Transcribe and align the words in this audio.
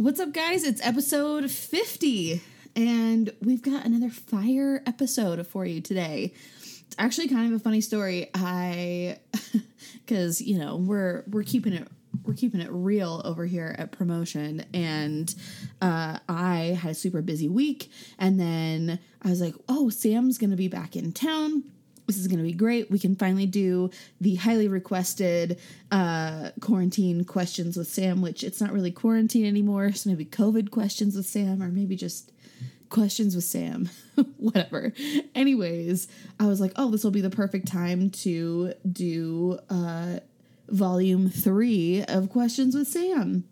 What's 0.00 0.18
up, 0.18 0.32
guys? 0.32 0.64
It's 0.64 0.80
episode 0.82 1.50
50, 1.50 2.40
and 2.74 3.30
we've 3.42 3.60
got 3.60 3.84
another 3.84 4.08
fire 4.08 4.82
episode 4.86 5.46
for 5.46 5.66
you 5.66 5.82
today. 5.82 6.32
It's 6.62 6.96
actually 6.98 7.28
kind 7.28 7.52
of 7.52 7.60
a 7.60 7.62
funny 7.62 7.82
story. 7.82 8.30
I, 8.34 9.18
because 10.06 10.40
you 10.40 10.56
know 10.56 10.76
we're 10.76 11.24
we're 11.28 11.42
keeping 11.42 11.74
it 11.74 11.86
we're 12.24 12.32
keeping 12.32 12.62
it 12.62 12.70
real 12.70 13.20
over 13.26 13.44
here 13.44 13.76
at 13.78 13.92
Pro 13.92 14.06
Motion, 14.06 14.64
and 14.72 15.34
uh, 15.82 16.18
I 16.26 16.78
had 16.80 16.92
a 16.92 16.94
super 16.94 17.20
busy 17.20 17.50
week, 17.50 17.90
and 18.18 18.40
then 18.40 18.98
I 19.20 19.28
was 19.28 19.42
like, 19.42 19.54
oh, 19.68 19.90
Sam's 19.90 20.38
gonna 20.38 20.56
be 20.56 20.68
back 20.68 20.96
in 20.96 21.12
town 21.12 21.64
this 22.10 22.18
is 22.18 22.26
going 22.26 22.38
to 22.38 22.44
be 22.44 22.52
great. 22.52 22.90
We 22.90 22.98
can 22.98 23.14
finally 23.14 23.46
do 23.46 23.90
the 24.20 24.34
highly 24.34 24.66
requested 24.66 25.60
uh, 25.90 26.50
quarantine 26.60 27.24
questions 27.24 27.76
with 27.76 27.86
Sam, 27.86 28.20
which 28.20 28.42
it's 28.42 28.60
not 28.60 28.72
really 28.72 28.90
quarantine 28.90 29.46
anymore. 29.46 29.92
So 29.92 30.10
maybe 30.10 30.24
COVID 30.24 30.70
questions 30.70 31.14
with 31.14 31.26
Sam, 31.26 31.62
or 31.62 31.68
maybe 31.68 31.94
just 31.94 32.32
questions 32.88 33.36
with 33.36 33.44
Sam, 33.44 33.88
whatever. 34.36 34.92
Anyways, 35.34 36.08
I 36.40 36.46
was 36.46 36.60
like, 36.60 36.72
oh, 36.74 36.90
this 36.90 37.04
will 37.04 37.12
be 37.12 37.20
the 37.20 37.30
perfect 37.30 37.68
time 37.68 38.10
to 38.10 38.74
do 38.90 39.58
uh, 39.70 40.18
volume 40.68 41.30
three 41.30 42.04
of 42.08 42.28
questions 42.28 42.74
with 42.74 42.88
Sam. 42.88 43.44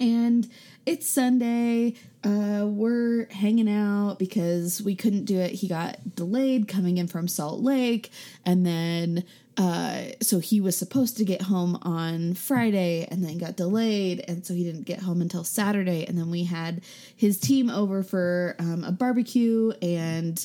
And 0.00 0.48
it's 0.86 1.06
Sunday. 1.06 1.94
Uh, 2.24 2.64
we're 2.66 3.26
hanging 3.30 3.68
out 3.68 4.18
because 4.18 4.80
we 4.82 4.96
couldn't 4.96 5.26
do 5.26 5.38
it. 5.38 5.52
He 5.52 5.68
got 5.68 6.16
delayed 6.16 6.66
coming 6.68 6.96
in 6.96 7.06
from 7.06 7.28
Salt 7.28 7.60
Lake. 7.60 8.10
And 8.44 8.64
then, 8.64 9.24
uh, 9.58 10.04
so 10.22 10.38
he 10.38 10.60
was 10.60 10.76
supposed 10.76 11.18
to 11.18 11.24
get 11.24 11.42
home 11.42 11.78
on 11.82 12.32
Friday 12.32 13.06
and 13.10 13.22
then 13.22 13.36
got 13.36 13.56
delayed. 13.56 14.24
And 14.26 14.44
so 14.44 14.54
he 14.54 14.64
didn't 14.64 14.86
get 14.86 15.00
home 15.00 15.20
until 15.20 15.44
Saturday. 15.44 16.06
And 16.06 16.16
then 16.16 16.30
we 16.30 16.44
had 16.44 16.80
his 17.14 17.38
team 17.38 17.68
over 17.68 18.02
for 18.02 18.56
um, 18.58 18.82
a 18.82 18.92
barbecue. 18.92 19.72
And 19.82 20.44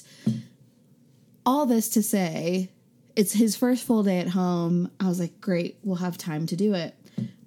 all 1.45 1.65
this 1.65 1.87
to 1.89 2.03
say, 2.03 2.71
it's 3.15 3.31
his 3.31 3.55
first 3.55 3.85
full 3.85 4.03
day 4.03 4.19
at 4.19 4.27
home. 4.27 4.91
I 4.99 5.07
was 5.07 5.21
like, 5.21 5.39
great, 5.39 5.77
we'll 5.81 5.95
have 5.97 6.17
time 6.17 6.45
to 6.47 6.57
do 6.57 6.73
it. 6.73 6.93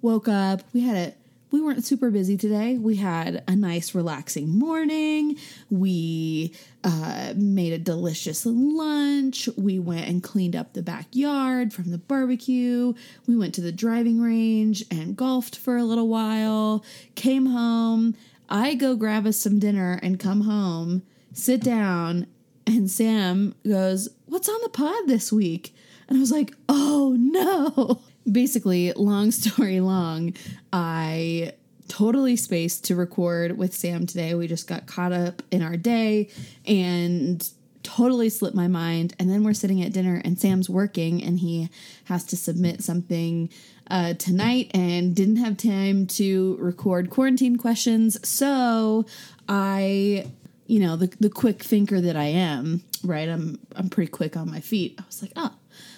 Woke 0.01 0.27
up, 0.27 0.63
we 0.73 0.81
had 0.81 0.95
it 0.95 1.18
we 1.51 1.61
weren't 1.61 1.83
super 1.83 2.11
busy 2.11 2.37
today. 2.37 2.77
We 2.77 2.97
had 2.97 3.43
a 3.47 3.55
nice, 3.55 3.95
relaxing 3.95 4.57
morning. 4.57 5.37
We 5.69 6.53
uh, 6.83 7.33
made 7.35 7.73
a 7.73 7.79
delicious 7.79 8.45
lunch. 8.45 9.49
We 9.57 9.79
went 9.79 10.07
and 10.07 10.21
cleaned 10.21 10.55
up 10.55 10.73
the 10.73 10.83
backyard 10.83 11.73
from 11.73 11.91
the 11.91 11.97
barbecue. 11.97 12.93
We 13.27 13.35
went 13.35 13.55
to 13.55 13.61
the 13.61 13.71
driving 13.71 14.21
range 14.21 14.83
and 14.91 15.15
golfed 15.15 15.55
for 15.55 15.77
a 15.77 15.83
little 15.83 16.07
while. 16.07 16.83
Came 17.15 17.47
home. 17.47 18.15
I 18.49 18.75
go 18.75 18.95
grab 18.95 19.25
us 19.25 19.37
some 19.37 19.59
dinner 19.59 19.99
and 20.01 20.19
come 20.19 20.41
home, 20.41 21.03
sit 21.33 21.61
down, 21.61 22.25
and 22.65 22.89
Sam 22.89 23.55
goes, 23.67 24.09
What's 24.25 24.49
on 24.49 24.59
the 24.63 24.69
pod 24.69 25.07
this 25.07 25.31
week? 25.31 25.73
And 26.07 26.17
I 26.17 26.19
was 26.19 26.31
like, 26.31 26.53
Oh 26.67 27.15
no 27.17 28.01
basically, 28.31 28.91
long 28.93 29.31
story 29.31 29.79
long, 29.79 30.33
I 30.71 31.53
totally 31.87 32.35
spaced 32.35 32.85
to 32.85 32.95
record 32.95 33.57
with 33.57 33.73
Sam 33.73 34.05
today. 34.05 34.33
We 34.35 34.47
just 34.47 34.67
got 34.67 34.85
caught 34.85 35.11
up 35.11 35.41
in 35.51 35.61
our 35.61 35.75
day 35.75 36.29
and 36.65 37.47
totally 37.83 38.29
slipped 38.29 38.55
my 38.55 38.67
mind. 38.67 39.15
And 39.19 39.29
then 39.29 39.43
we're 39.43 39.53
sitting 39.53 39.81
at 39.83 39.91
dinner, 39.91 40.21
and 40.23 40.39
Sam's 40.39 40.69
working, 40.69 41.23
and 41.23 41.39
he 41.39 41.69
has 42.05 42.23
to 42.25 42.37
submit 42.37 42.83
something 42.83 43.49
uh, 43.89 44.13
tonight 44.13 44.69
and 44.73 45.15
didn't 45.15 45.37
have 45.37 45.57
time 45.57 46.05
to 46.05 46.57
record 46.59 47.09
quarantine 47.09 47.57
questions. 47.57 48.17
So 48.27 49.05
I, 49.47 50.31
you 50.67 50.79
know, 50.79 50.95
the, 50.95 51.07
the 51.19 51.29
quick 51.29 51.63
thinker 51.63 51.99
that 51.99 52.15
I 52.15 52.25
am, 52.25 52.83
right? 53.03 53.27
I'm 53.27 53.59
I'm 53.75 53.89
pretty 53.89 54.11
quick 54.11 54.37
on 54.37 54.51
my 54.51 54.59
feet. 54.59 54.95
I 54.99 55.03
was 55.07 55.21
like, 55.21 55.31
oh, 55.35 55.55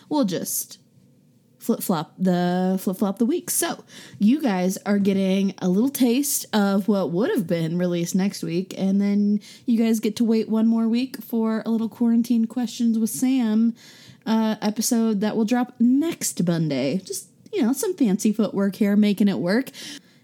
we'll 0.09 0.25
just 0.25 0.77
flip 1.61 1.83
flop 1.83 2.13
the 2.17 2.77
flip 2.81 2.97
flop 2.97 3.19
the 3.19 3.25
week. 3.25 3.49
So 3.51 3.83
you 4.17 4.41
guys 4.41 4.77
are 4.85 4.97
getting 4.97 5.53
a 5.59 5.69
little 5.69 5.89
taste 5.89 6.47
of 6.53 6.87
what 6.87 7.11
would 7.11 7.29
have 7.29 7.45
been 7.45 7.77
released 7.77 8.15
next 8.15 8.43
week, 8.43 8.73
and 8.77 8.99
then 8.99 9.39
you 9.65 9.77
guys 9.77 9.99
get 9.99 10.15
to 10.17 10.23
wait 10.23 10.49
one 10.49 10.67
more 10.67 10.87
week 10.87 11.21
for 11.21 11.61
a 11.65 11.69
little 11.69 11.89
quarantine 11.89 12.45
questions 12.45 12.97
with 12.97 13.11
Sam 13.11 13.75
uh, 14.25 14.55
episode 14.61 15.21
that 15.21 15.37
will 15.37 15.45
drop 15.45 15.75
next 15.79 16.45
Monday. 16.45 16.97
Just 16.97 17.27
you 17.53 17.61
know, 17.61 17.73
some 17.73 17.93
fancy 17.95 18.33
footwork 18.33 18.75
here, 18.75 18.95
making 18.95 19.27
it 19.27 19.37
work. 19.37 19.69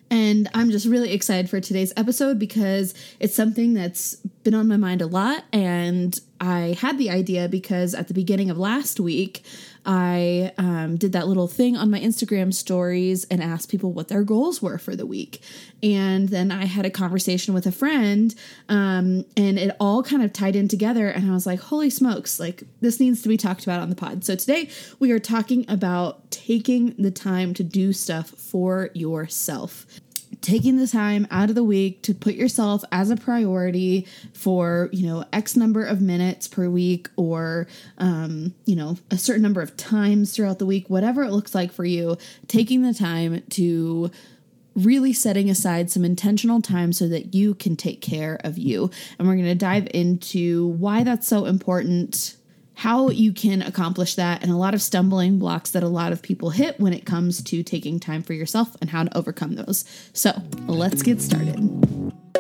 And 0.10 0.50
I'm 0.54 0.72
just 0.72 0.86
really 0.86 1.12
excited 1.12 1.50
for 1.50 1.60
today's 1.60 1.92
episode 1.98 2.40
because 2.40 2.94
it's 3.20 3.36
something 3.36 3.74
that's 3.74 4.18
been 4.48 4.56
on 4.56 4.66
my 4.66 4.78
mind 4.78 5.02
a 5.02 5.08
lot. 5.08 5.44
And 5.52 6.18
I 6.40 6.78
had 6.80 6.98
the 6.98 7.10
idea 7.10 7.50
because 7.50 7.94
at 7.94 8.08
the 8.08 8.14
beginning 8.14 8.50
of 8.50 8.58
last 8.58 8.98
week, 8.98 9.44
I 9.86 10.54
um, 10.58 10.96
did 10.96 11.12
that 11.12 11.28
little 11.28 11.50
thing 11.50 11.76
on 11.76 11.92
my 11.92 12.00
Instagram 12.00 12.54
stories 12.54 13.26
and 13.26 13.44
asked 13.44 13.68
people 13.68 13.92
what 13.92 14.08
their 14.08 14.24
goals 14.24 14.62
were 14.62 14.78
for 14.78 14.96
the 14.96 15.06
week. 15.06 15.42
And 15.84 16.30
then 16.30 16.50
I 16.50 16.64
had 16.64 16.86
a 16.86 16.90
conversation 16.90 17.54
with 17.54 17.66
a 17.66 17.74
friend, 17.74 18.34
um, 18.70 19.26
and 19.36 19.60
it 19.60 19.76
all 19.82 20.02
kind 20.02 20.24
of 20.24 20.32
tied 20.32 20.56
in 20.56 20.70
together. 20.70 21.10
And 21.10 21.30
I 21.30 21.34
was 21.34 21.46
like, 21.46 21.60
holy 21.60 21.90
smokes, 21.90 22.40
like 22.40 22.64
this 22.80 23.02
needs 23.02 23.22
to 23.24 23.30
be 23.30 23.36
talked 23.36 23.64
about 23.64 23.82
on 23.82 23.90
the 23.90 23.98
pod. 23.98 24.24
So 24.24 24.36
today 24.36 24.70
we 24.98 25.12
are 25.12 25.20
talking 25.20 25.66
about 25.68 26.32
taking 26.32 26.96
the 26.98 27.12
time 27.12 27.54
to 27.56 27.66
do 27.66 27.92
stuff 27.92 28.30
for 28.30 28.92
yourself 28.94 29.86
taking 30.42 30.78
the 30.78 30.88
time 30.88 31.28
out 31.32 31.50
of 31.50 31.56
the 31.56 31.64
week 31.64 32.02
to 32.04 32.14
put 32.14 32.36
yourself 32.36 32.84
as 32.92 33.10
a 33.10 33.16
priority 33.16 34.08
for 34.34 34.90
you 34.92 35.06
know 35.06 35.26
x 35.34 35.56
number 35.56 35.84
of 35.84 36.02
minutes 36.02 36.48
per 36.48 36.70
week 36.70 37.10
or 37.16 37.68
um, 37.98 38.54
you 38.66 38.76
know 38.76 38.98
a 39.12 39.18
certain 39.18 39.44
number 39.44 39.62
of 39.62 39.76
times 39.78 40.36
throughout 40.36 40.60
the 40.60 40.66
week 40.66 40.90
whatever 40.90 41.24
it 41.24 41.32
looks 41.32 41.56
like 41.56 41.72
for 41.72 41.86
you 41.86 42.18
taking 42.48 42.82
the 42.82 42.94
time 42.94 43.42
to 43.50 44.12
really 44.78 45.12
setting 45.12 45.50
aside 45.50 45.90
some 45.90 46.06
intentional 46.06 46.62
time 46.62 46.94
so 46.94 47.08
that 47.08 47.34
you 47.34 47.56
can 47.56 47.76
take 47.76 48.00
care 48.00 48.40
of 48.44 48.60
you. 48.60 48.92
And 49.18 49.28
we're 49.28 49.34
going 49.34 49.48
to 49.48 49.56
dive 49.56 49.88
into 49.92 50.68
why 50.68 51.04
that's 51.04 51.28
so 51.28 51.46
important 51.46 52.37
how 52.78 53.10
you 53.10 53.34
can 53.34 53.64
accomplish 53.64 54.14
that 54.14 54.44
and 54.44 54.52
a 54.52 54.56
lot 54.56 54.76
of 54.76 54.82
stumbling 54.84 55.40
blocks 55.40 55.72
that 55.72 55.82
a 55.82 55.88
lot 55.88 56.12
of 56.12 56.22
people 56.22 56.52
hit 56.52 56.80
when 56.80 56.94
it 56.94 57.08
comes 57.08 57.42
to 57.42 57.64
taking 57.64 58.00
time 58.00 58.22
for 58.22 58.34
yourself 58.34 58.76
and 58.80 58.92
how 58.92 59.04
to 59.04 59.18
overcome 59.18 59.56
those. 59.56 59.84
So 60.14 60.32
let's 60.68 61.02
get 61.02 61.20
started. 61.20 61.58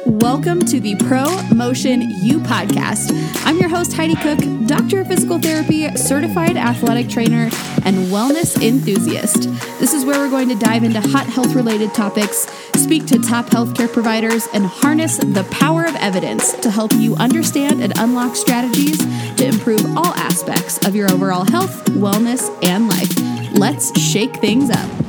Welcome 0.06 0.66
to 0.66 0.80
the 0.80 0.96
Pro 0.96 1.26
Motion 1.54 2.02
You 2.02 2.40
podcast. 2.40 3.12
I'm 3.46 3.58
your 3.58 3.70
host, 3.70 3.94
Heidi 3.94 4.16
Cook, 4.16 4.40
doctor 4.68 5.02
of 5.02 5.08
physical 5.08 5.40
therapy, 5.40 5.90
certified 5.96 6.56
athletic 6.58 7.10
trainer, 7.10 7.50
and 7.84 8.08
wellness 8.08 8.62
enthusiast. 8.62 9.44
This 9.80 9.94
is 9.94 10.06
where 10.06 10.20
we're 10.20 10.30
going 10.30 10.50
to 10.50 10.56
dive 10.56 10.84
into 10.84 11.02
hot 11.02 11.26
health 11.28 11.56
related 11.56 11.94
topics, 11.94 12.48
speak 12.80 13.06
to 13.08 13.20
top 13.20 13.48
healthcare 13.48 13.92
providers, 13.92 14.48
and 14.54 14.66
harness 14.66 15.18
the 15.18 15.48
power 15.52 15.86
of 15.86 15.96
evidence 15.96 16.54
to 16.58 16.70
help 16.70 16.94
you 16.94 17.16
understand 17.16 17.82
and 17.82 17.98
unlock 17.98 18.36
strategies 18.36 18.98
to 19.36 19.46
improve 19.46 19.84
all 19.98 20.14
aspects 20.16 20.86
of 20.86 20.96
your 20.96 21.12
overall 21.12 21.46
health, 21.46 21.86
wellness, 21.92 22.56
and 22.64 22.88
life. 22.88 23.58
Let's 23.58 24.00
shake 24.00 24.38
things 24.38 24.70
up. 24.70 25.07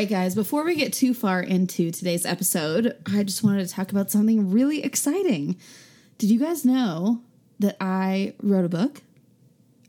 Right, 0.00 0.08
guys, 0.08 0.34
before 0.34 0.64
we 0.64 0.74
get 0.76 0.94
too 0.94 1.12
far 1.12 1.42
into 1.42 1.90
today's 1.90 2.24
episode, 2.24 2.96
I 3.12 3.22
just 3.22 3.44
wanted 3.44 3.68
to 3.68 3.74
talk 3.74 3.92
about 3.92 4.10
something 4.10 4.50
really 4.50 4.82
exciting. 4.82 5.58
Did 6.16 6.30
you 6.30 6.40
guys 6.40 6.64
know 6.64 7.20
that 7.58 7.76
I 7.82 8.32
wrote 8.42 8.64
a 8.64 8.70
book? 8.70 9.02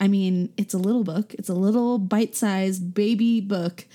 I 0.01 0.09
mean, 0.09 0.51
it's 0.57 0.73
a 0.73 0.77
little 0.77 1.05
book, 1.05 1.33
it's 1.35 1.47
a 1.47 1.53
little 1.53 1.97
bite 1.97 2.35
sized 2.35 2.93
baby 2.93 3.39
book, 3.39 3.85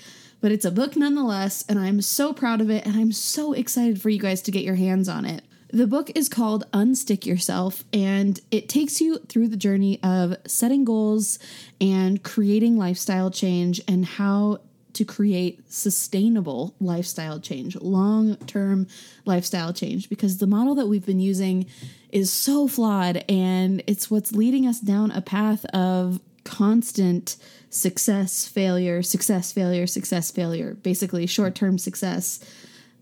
but 0.41 0.51
it's 0.51 0.65
a 0.65 0.71
book 0.71 0.95
nonetheless, 0.95 1.63
and 1.69 1.77
I'm 1.77 2.01
so 2.01 2.33
proud 2.33 2.61
of 2.61 2.71
it, 2.71 2.87
and 2.87 2.95
I'm 2.95 3.11
so 3.11 3.53
excited 3.53 4.01
for 4.01 4.09
you 4.09 4.17
guys 4.17 4.41
to 4.41 4.51
get 4.51 4.63
your 4.63 4.73
hands 4.73 5.07
on 5.07 5.23
it. 5.23 5.43
The 5.71 5.85
book 5.85 6.09
is 6.15 6.29
called 6.29 6.63
Unstick 6.71 7.27
Yourself, 7.27 7.83
and 7.93 8.39
it 8.49 8.69
takes 8.69 8.99
you 9.01 9.19
through 9.19 9.49
the 9.49 9.57
journey 9.57 10.01
of 10.01 10.35
setting 10.47 10.83
goals 10.83 11.37
and 11.79 12.23
creating 12.23 12.75
lifestyle 12.75 13.29
change 13.29 13.81
and 13.87 14.03
how 14.03 14.61
to 14.97 15.05
create 15.05 15.71
sustainable 15.71 16.75
lifestyle 16.79 17.39
change, 17.39 17.75
long 17.77 18.35
term 18.47 18.87
lifestyle 19.25 19.71
change, 19.71 20.09
because 20.09 20.37
the 20.39 20.47
model 20.47 20.73
that 20.75 20.87
we've 20.87 21.05
been 21.05 21.19
using 21.19 21.67
is 22.11 22.31
so 22.31 22.67
flawed 22.67 23.23
and 23.29 23.83
it's 23.85 24.09
what's 24.09 24.31
leading 24.31 24.65
us 24.65 24.79
down 24.79 25.11
a 25.11 25.21
path 25.21 25.65
of 25.65 26.19
constant 26.43 27.37
success, 27.69 28.47
failure, 28.47 29.03
success, 29.03 29.51
failure, 29.51 29.85
success, 29.85 30.31
failure, 30.31 30.73
basically 30.75 31.27
short 31.27 31.53
term 31.53 31.77
success 31.77 32.39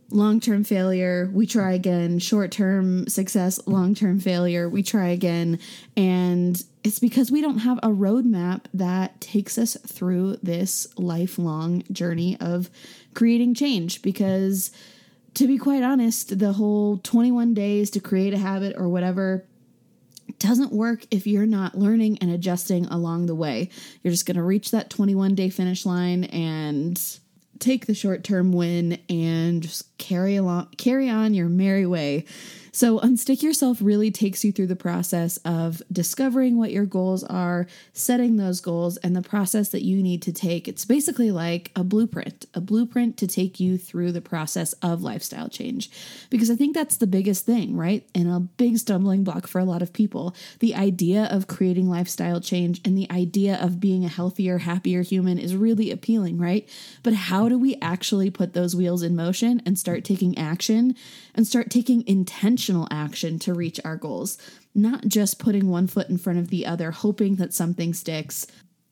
long 0.10 0.40
term 0.40 0.64
failure, 0.64 1.30
we 1.34 1.46
try 1.46 1.74
again. 1.74 2.20
Short 2.20 2.52
term 2.52 3.08
success, 3.08 3.60
long 3.68 3.96
term 3.96 4.20
failure, 4.20 4.70
we 4.70 4.84
try 4.84 5.08
again. 5.08 5.60
And 5.98 6.62
it's 6.84 7.00
because 7.00 7.32
we 7.32 7.42
don't 7.42 7.60
have 7.60 7.80
a 7.80 7.90
roadmap 7.90 8.66
that 8.74 9.20
takes 9.20 9.58
us 9.58 9.78
through 9.88 10.38
this 10.44 10.88
lifelong 10.98 11.84
journey 11.92 12.38
of 12.40 12.70
creating 13.14 13.56
change. 13.56 14.02
Because 14.02 14.72
to 15.36 15.48
be 15.48 15.58
quite 15.58 15.84
honest, 15.84 16.40
the 16.40 16.54
whole 16.54 16.98
21 17.00 17.54
days 17.54 17.90
to 17.92 18.00
create 18.00 18.34
a 18.34 18.38
habit 18.38 18.76
or 18.78 18.88
whatever 18.88 19.46
doesn't 20.40 20.72
work 20.72 21.06
if 21.12 21.28
you're 21.28 21.46
not 21.46 21.78
learning 21.78 22.18
and 22.20 22.32
adjusting 22.32 22.86
along 22.88 23.26
the 23.26 23.36
way. 23.36 23.70
You're 24.02 24.12
just 24.12 24.26
going 24.26 24.38
to 24.38 24.44
reach 24.44 24.72
that 24.72 24.90
21 24.90 25.36
day 25.36 25.50
finish 25.50 25.86
line 25.86 26.26
and 26.26 27.00
take 27.60 27.86
the 27.86 27.94
short 27.94 28.24
term 28.24 28.52
win 28.52 29.00
and 29.10 29.62
just 29.62 29.98
carry 29.98 30.36
along 30.36 30.68
carry 30.78 31.10
on 31.10 31.34
your 31.34 31.48
merry 31.50 31.86
way 31.86 32.26
so, 32.76 33.00
Unstick 33.00 33.42
Yourself 33.42 33.78
really 33.80 34.12
takes 34.12 34.44
you 34.44 34.52
through 34.52 34.68
the 34.68 34.76
process 34.76 35.38
of 35.46 35.82
discovering 35.90 36.58
what 36.58 36.74
your 36.74 36.86
goals 36.86 37.24
are, 37.24 37.68
setting 37.94 38.36
those 38.36 38.60
goals, 38.60 38.98
and 38.98 39.16
the 39.16 39.22
process 39.22 39.70
that 39.70 39.86
you 39.86 40.04
need 40.04 40.22
to 40.24 40.34
take. 40.34 40.68
It's 40.68 40.84
basically 40.84 41.32
like 41.32 41.72
a 41.74 41.86
blueprint, 41.86 42.48
a 42.54 42.60
blueprint 42.60 43.16
to 43.20 43.28
take 43.28 43.62
you 43.62 43.78
through 43.78 44.12
the 44.12 44.20
process 44.20 44.74
of 44.82 45.02
lifestyle 45.02 45.48
change. 45.48 45.90
Because 46.30 46.52
I 46.52 46.58
think 46.58 46.76
that's 46.76 46.98
the 46.98 47.08
biggest 47.08 47.46
thing, 47.46 47.78
right? 47.78 48.06
And 48.14 48.30
a 48.30 48.42
big 48.42 48.78
stumbling 48.78 49.24
block 49.24 49.48
for 49.48 49.60
a 49.60 49.66
lot 49.66 49.82
of 49.82 49.94
people. 49.94 50.36
The 50.60 50.76
idea 50.76 51.30
of 51.32 51.48
creating 51.48 51.90
lifestyle 51.90 52.42
change 52.42 52.82
and 52.84 52.98
the 52.98 53.10
idea 53.10 53.56
of 53.56 53.80
being 53.80 54.04
a 54.04 54.10
healthier, 54.10 54.58
happier 54.58 55.02
human 55.02 55.40
is 55.40 55.56
really 55.56 55.92
appealing, 55.92 56.40
right? 56.40 56.68
But 57.04 57.14
how 57.14 57.48
do 57.48 57.58
we 57.58 57.78
actually 57.82 58.30
put 58.30 58.52
those 58.52 58.76
wheels 58.76 59.02
in 59.02 59.16
motion 59.16 59.62
and 59.66 59.80
start 59.80 60.04
taking 60.04 60.38
action 60.38 60.94
and 61.34 61.48
start 61.48 61.70
taking 61.70 62.02
intentional 62.66 62.88
action 62.92 63.40
to 63.40 63.54
reach 63.54 63.80
our 63.86 63.96
goals, 63.96 64.38
not 64.74 65.08
just 65.08 65.40
putting 65.40 65.70
one 65.70 65.88
foot 65.88 66.10
in 66.10 66.18
front 66.18 66.40
of 66.40 66.50
the 66.50 66.66
other, 66.66 66.92
hoping 66.92 67.36
that 67.36 67.54
something 67.54 67.94
sticks. 67.94 68.48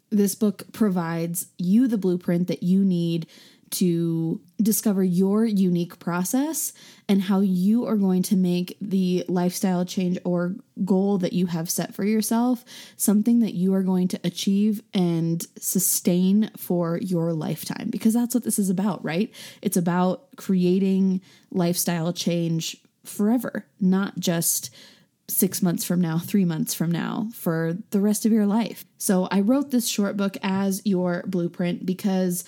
This 0.10 0.36
book 0.36 0.64
provides 0.74 1.48
you 1.58 1.88
the 1.88 1.98
blueprint 1.98 2.48
that 2.48 2.62
you 2.62 2.84
need 2.84 3.25
to 3.72 4.40
discover 4.62 5.04
your 5.04 5.46
unique 5.46 5.98
process 5.98 6.74
and 7.10 7.24
how 7.24 7.40
you 7.40 7.88
are 7.88 7.96
going 7.96 8.22
to 8.22 8.36
make 8.36 8.78
the 8.80 9.25
lifestyle 9.28 9.84
change 9.84 10.19
or 10.24 10.56
goal 10.86 11.18
that 11.18 11.34
you 11.34 11.48
have 11.48 11.72
set 11.72 11.96
for 11.96 12.04
yourself 12.06 12.64
something 12.98 13.40
that 13.40 13.56
you 13.56 13.74
are 13.74 13.81
going 13.81 14.08
to 14.08 14.19
achieve 14.24 14.84
and 14.94 15.48
sustain 15.58 16.52
for 16.56 17.00
your 17.02 17.34
lifetime 17.34 17.90
because 17.90 18.14
that's 18.14 18.36
what 18.36 18.44
this 18.44 18.60
is 18.60 18.69
about, 18.69 19.04
right? 19.04 19.34
It's 19.64 19.78
about 19.78 20.36
creating 20.36 21.22
lifestyle 21.50 22.14
change 22.14 22.78
forever, 23.06 23.66
not 23.80 24.20
just 24.20 24.70
six 25.28 25.62
months 25.62 25.84
from 25.84 26.02
now, 26.02 26.20
three 26.20 26.46
months 26.46 26.74
from 26.74 26.92
now, 26.92 27.30
for 27.34 27.78
the 27.92 28.02
rest 28.02 28.26
of 28.26 28.32
your 28.32 28.46
life. 28.46 28.86
So 28.98 29.28
I 29.32 29.42
wrote 29.42 29.72
this 29.72 29.88
short 29.88 30.18
book 30.18 30.38
as 30.44 30.82
your 30.86 31.24
blueprint 31.28 31.86
because 31.86 32.44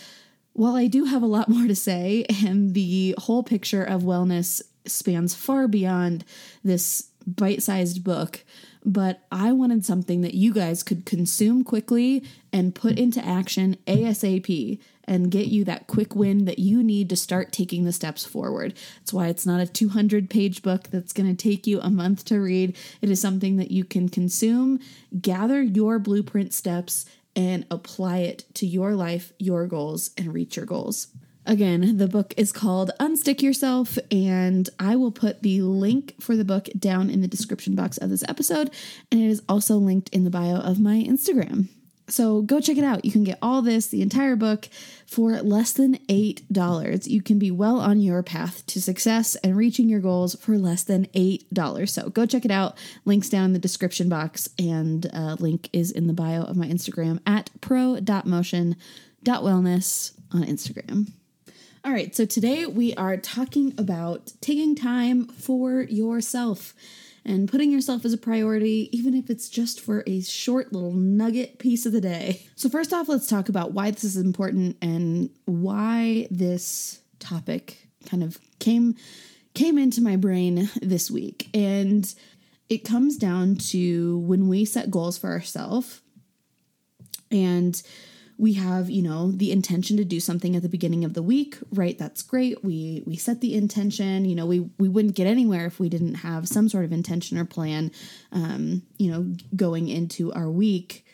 while 0.54 0.76
I 0.76 0.88
do 0.88 1.06
have 1.06 1.24
a 1.24 1.28
lot 1.28 1.50
more 1.50 1.68
to 1.68 1.76
say, 1.76 2.26
and 2.44 2.74
the 2.74 3.16
whole 3.18 3.44
picture 3.44 3.84
of 3.84 4.04
wellness 4.04 4.62
spans 4.86 5.34
far 5.34 5.68
beyond 5.68 6.24
this 6.64 7.10
bite 7.26 7.64
sized 7.64 8.04
book, 8.04 8.44
but 8.84 9.22
I 9.32 9.52
wanted 9.52 9.84
something 9.84 10.22
that 10.22 10.36
you 10.36 10.54
guys 10.54 10.84
could 10.84 11.06
consume 11.06 11.64
quickly 11.64 12.24
and 12.54 12.76
put 12.76 13.00
into 13.00 13.26
action 13.26 13.78
ASAP 13.88 14.80
and 15.06 15.32
get 15.32 15.48
you 15.48 15.64
that 15.66 15.88
quick 15.88 16.16
win 16.16 16.46
that 16.46 16.60
you 16.60 16.84
need 16.84 17.10
to 17.10 17.16
start 17.16 17.52
taking 17.52 17.86
the 17.86 17.94
steps 17.94 18.26
forward. 18.26 18.74
That's 19.00 19.14
why 19.14 19.28
it's 19.28 19.46
not 19.46 19.62
a 19.62 19.68
200 19.68 20.30
page 20.30 20.62
book 20.62 20.90
that's 20.92 21.14
going 21.14 21.34
to 21.34 21.50
take 21.50 21.66
you 21.66 21.80
a 21.82 21.90
month 21.90 22.26
to 22.26 22.40
read. 22.40 22.76
It 23.02 23.10
is 23.10 23.22
something 23.22 23.58
that 23.58 23.72
you 23.72 23.84
can 23.84 24.10
consume, 24.10 24.80
gather 25.22 25.62
your 25.62 26.00
blueprint 26.00 26.54
steps, 26.54 27.06
and 27.36 27.66
apply 27.70 28.20
it 28.20 28.46
to 28.56 28.66
your 28.66 28.96
life, 28.96 29.34
your 29.40 29.68
goals, 29.68 30.12
and 30.18 30.34
reach 30.34 30.56
your 30.56 30.66
goals. 30.66 31.08
Again, 31.48 31.98
the 31.98 32.08
book 32.08 32.34
is 32.38 32.52
called 32.52 32.90
Unstick 33.00 33.44
Yourself, 33.44 34.00
and 34.10 34.68
I 34.80 34.96
will 34.96 35.12
put 35.12 35.44
the 35.44 35.62
link 35.62 36.16
for 36.20 36.36
the 36.36 36.46
book 36.46 36.70
down 36.80 37.12
in 37.12 37.22
the 37.22 37.28
description 37.28 37.76
box 37.76 37.98
of 37.98 38.10
this 38.10 38.24
episode, 38.28 38.72
and 39.12 39.22
it 39.22 39.28
is 39.28 39.44
also 39.48 39.76
linked 39.76 40.10
in 40.10 40.24
the 40.24 40.32
bio 40.32 40.56
of 40.56 40.80
my 40.80 41.04
Instagram. 41.08 41.68
So 42.08 42.42
go 42.42 42.60
check 42.60 42.78
it 42.78 42.84
out. 42.84 43.04
You 43.04 43.12
can 43.12 43.24
get 43.24 43.40
all 43.42 43.64
this, 43.64 43.88
the 43.88 44.02
entire 44.02 44.36
book, 44.36 44.68
for 45.08 45.42
less 45.42 45.72
than 45.74 45.96
$8. 46.08 47.08
You 47.08 47.22
can 47.22 47.40
be 47.40 47.52
well 47.52 47.80
on 47.80 48.00
your 48.00 48.22
path 48.22 48.66
to 48.68 48.80
success 48.82 49.36
and 49.38 49.58
reaching 49.58 49.90
your 49.90 50.02
goals 50.02 50.36
for 50.36 50.58
less 50.58 50.84
than 50.84 51.08
$8. 51.08 51.90
So 51.90 52.10
go 52.10 52.26
check 52.26 52.46
it 52.46 52.52
out. 52.52 52.78
Links 53.06 53.30
down 53.30 53.46
in 53.46 53.54
the 53.54 53.60
description 53.60 54.10
box, 54.10 54.50
and 54.60 55.10
uh, 55.14 55.38
link 55.40 55.70
is 55.74 55.92
in 55.92 56.08
the 56.08 56.14
bio 56.14 56.44
of 56.44 56.56
my 56.56 56.68
Instagram 56.68 57.20
at 57.26 57.50
pro.motion.wellness 57.62 60.12
on 60.32 60.44
Instagram. 60.44 61.12
All 61.84 61.92
right, 61.92 62.16
so 62.16 62.26
today 62.26 62.66
we 62.66 62.96
are 62.96 63.16
talking 63.16 63.76
about 63.78 64.34
taking 64.42 64.76
time 64.76 65.28
for 65.28 65.82
yourself 65.82 66.74
and 67.26 67.50
putting 67.50 67.72
yourself 67.72 68.06
as 68.06 68.14
a 68.14 68.18
priority, 68.18 68.90
even 68.92 69.16
if 69.16 69.30
it's 69.30 69.50
just 69.50 69.82
for 69.82 70.04
a 70.06 70.22
short 70.22 70.72
little 70.72 70.94
nugget 70.94 71.58
piece 71.58 71.86
of 71.86 71.92
the 71.92 72.02
day. 72.02 72.48
So, 72.56 72.70
first 72.70 72.94
off, 72.94 73.10
let's 73.10 73.28
talk 73.28 73.50
about 73.50 73.74
why 73.74 73.92
this 73.92 74.04
is 74.04 74.18
important 74.18 74.78
and 74.82 75.30
why 75.46 76.28
this 76.30 77.02
topic 77.20 77.88
kind 78.06 78.24
of 78.24 78.40
came 78.60 78.96
came 79.54 79.78
into 79.78 80.02
my 80.02 80.16
brain 80.16 80.70
this 80.82 81.10
week. 81.10 81.50
And 81.54 82.14
it 82.70 82.80
comes 82.80 83.18
down 83.18 83.56
to 83.56 84.20
when 84.20 84.48
we 84.48 84.66
set 84.66 84.92
goals 84.92 85.18
for 85.18 85.32
ourselves 85.32 86.02
and 87.32 87.82
we 88.38 88.54
have 88.54 88.90
you 88.90 89.02
know 89.02 89.32
the 89.32 89.52
intention 89.52 89.98
to 89.98 90.06
do 90.06 90.20
something 90.20 90.56
at 90.56 90.62
the 90.62 90.70
beginning 90.70 91.06
of 91.06 91.14
the 91.14 91.24
week 91.24 91.58
right? 91.72 91.98
That's 91.98 92.22
great. 92.22 92.64
We 92.64 93.04
we 93.06 93.16
set 93.16 93.42
the 93.42 93.56
intention 93.56 94.26
you 94.26 94.36
know 94.36 94.46
we 94.46 94.70
we 94.78 94.90
wouldn't 94.90 95.16
get 95.16 95.28
anywhere 95.28 95.66
if 95.66 95.80
we 95.80 95.90
didn't 95.90 96.16
have 96.16 96.48
some 96.48 96.70
sort 96.70 96.86
of 96.86 96.92
intention 96.92 97.38
or 97.38 97.46
plan 97.46 97.92
um 98.32 98.82
you 98.98 99.12
know 99.12 99.34
going 99.56 99.88
into 99.88 100.34
our 100.34 100.50
week 100.50 101.06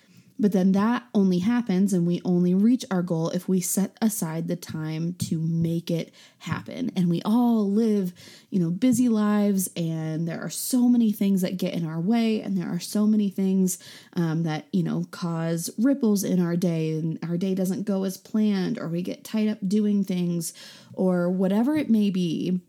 but 0.41 0.51
then 0.53 0.71
that 0.71 1.03
only 1.13 1.37
happens 1.37 1.93
and 1.93 2.07
we 2.07 2.19
only 2.25 2.55
reach 2.55 2.83
our 2.89 3.03
goal 3.03 3.29
if 3.29 3.47
we 3.47 3.61
set 3.61 3.95
aside 4.01 4.47
the 4.47 4.55
time 4.55 5.13
to 5.13 5.39
make 5.39 5.91
it 5.91 6.11
happen. 6.39 6.91
And 6.95 7.09
we 7.09 7.21
all 7.23 7.69
live, 7.69 8.11
you 8.49 8.59
know, 8.59 8.71
busy 8.71 9.07
lives, 9.07 9.69
and 9.77 10.27
there 10.27 10.41
are 10.41 10.49
so 10.49 10.89
many 10.89 11.11
things 11.11 11.41
that 11.41 11.57
get 11.57 11.75
in 11.75 11.85
our 11.85 12.01
way, 12.01 12.41
and 12.41 12.57
there 12.57 12.67
are 12.67 12.79
so 12.79 13.05
many 13.05 13.29
things 13.29 13.77
um, 14.13 14.41
that, 14.43 14.65
you 14.73 14.81
know, 14.81 15.05
cause 15.11 15.69
ripples 15.77 16.23
in 16.23 16.41
our 16.41 16.55
day, 16.55 16.93
and 16.93 17.19
our 17.21 17.37
day 17.37 17.53
doesn't 17.53 17.83
go 17.83 18.03
as 18.03 18.17
planned, 18.17 18.79
or 18.79 18.87
we 18.87 19.03
get 19.03 19.23
tied 19.23 19.47
up 19.47 19.59
doing 19.67 20.03
things, 20.03 20.53
or 20.93 21.29
whatever 21.29 21.77
it 21.77 21.89
may 21.89 22.09
be. 22.09 22.59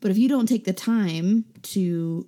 But 0.00 0.10
if 0.10 0.18
you 0.18 0.28
don't 0.28 0.46
take 0.46 0.66
the 0.66 0.74
time 0.74 1.46
to 1.62 2.26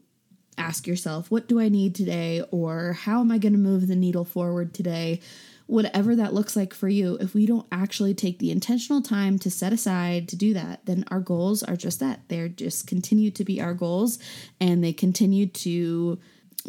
ask 0.58 0.87
yourself, 0.87 1.30
what 1.30 1.49
do 1.49 1.61
I 1.61 1.68
need 1.68 1.94
today? 1.94 2.42
Or 2.50 2.92
how 2.92 3.20
am 3.20 3.30
I 3.30 3.38
going 3.38 3.52
to 3.52 3.58
move 3.58 3.87
the 3.87 3.96
needle 3.96 4.25
forward 4.25 4.75
today? 4.75 5.20
Whatever 5.66 6.14
that 6.16 6.34
looks 6.34 6.56
like 6.56 6.75
for 6.75 6.88
you, 6.88 7.16
if 7.20 7.34
we 7.34 7.46
don't 7.46 7.66
actually 7.73 8.12
take 8.12 8.38
the 8.38 8.50
intentional 8.50 9.00
time 9.00 9.38
to 9.38 9.50
set 9.50 9.73
aside 9.73 10.28
to 10.28 10.37
do 10.37 10.52
that, 10.54 10.84
then 10.84 11.04
our 11.08 11.20
goals 11.20 11.62
are 11.62 11.76
just 11.76 12.00
that. 12.00 12.20
They're 12.28 12.49
just 12.49 12.87
continue 12.87 13.30
to 13.30 13.44
be 13.44 13.61
our 13.61 13.73
goals 13.73 14.18
and 14.61 14.84
they 14.84 14.92
continue 14.92 15.46
to 15.46 16.18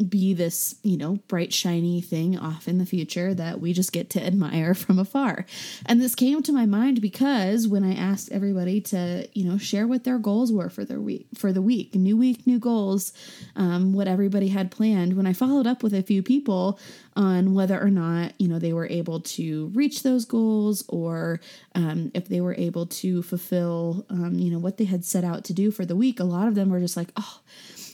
be 0.10 0.34
this, 0.34 0.76
you 0.84 0.98
know, 0.98 1.20
bright, 1.28 1.54
shiny 1.54 2.02
thing 2.02 2.38
off 2.38 2.68
in 2.68 2.78
the 2.78 2.86
future 2.86 3.34
that 3.34 3.62
we 3.62 3.72
just 3.72 3.94
get 3.94 4.10
to 4.12 4.24
admire 4.24 4.74
from 4.74 5.00
afar. 5.00 5.46
And 5.86 6.02
this 6.02 6.16
came 6.16 6.44
to 6.44 6.52
my 6.52 6.66
mind 6.66 7.02
because 7.02 7.68
when 7.68 7.84
I 7.84 7.96
asked 7.96 8.32
everybody 8.32 8.82
to, 8.82 9.28
you 9.34 9.46
know, 9.46 9.58
share 9.58 9.88
what 9.88 10.04
their 10.04 10.20
goals 10.20 10.52
were 10.52 10.70
for 10.70 10.84
their 10.84 11.00
week, 11.00 11.28
for 11.36 11.54
the 11.54 11.62
week, 11.62 11.96
new 11.96 12.18
week, 12.18 12.46
new 12.46 12.60
goals, 12.60 13.14
um, 13.56 13.94
what 13.94 14.08
everybody 14.08 14.50
had 14.50 14.72
planned, 14.72 15.16
when 15.16 15.28
I 15.28 15.34
followed 15.34 15.68
up 15.68 15.82
with 15.82 15.94
a 15.94 16.04
few 16.04 16.22
people 16.22 16.80
on 17.16 17.54
whether 17.54 17.82
or 17.82 17.90
not, 17.90 18.34
you 18.40 18.48
know, 18.48 18.60
they 18.60 18.74
were 18.74 18.88
able 18.88 19.22
to 19.22 19.68
reach 19.74 20.04
those 20.04 20.26
goals 20.26 20.84
or 20.90 21.40
um, 21.74 22.12
if 22.14 22.28
they 22.28 22.42
were 22.42 22.56
able 22.56 22.86
to 22.88 23.22
fulfill, 23.24 24.06
um, 24.10 24.38
you 24.38 24.52
know, 24.52 24.60
what 24.60 24.78
they 24.78 24.84
had 24.84 25.06
set 25.06 25.24
out 25.24 25.46
to 25.46 25.54
do 25.54 25.72
for 25.72 25.86
the 25.86 25.96
week, 25.96 26.20
a 26.20 26.26
lot 26.26 26.48
of 26.48 26.56
them 26.56 26.70
were 26.70 26.80
just 26.80 26.98
like, 26.98 27.10
oh, 27.16 27.40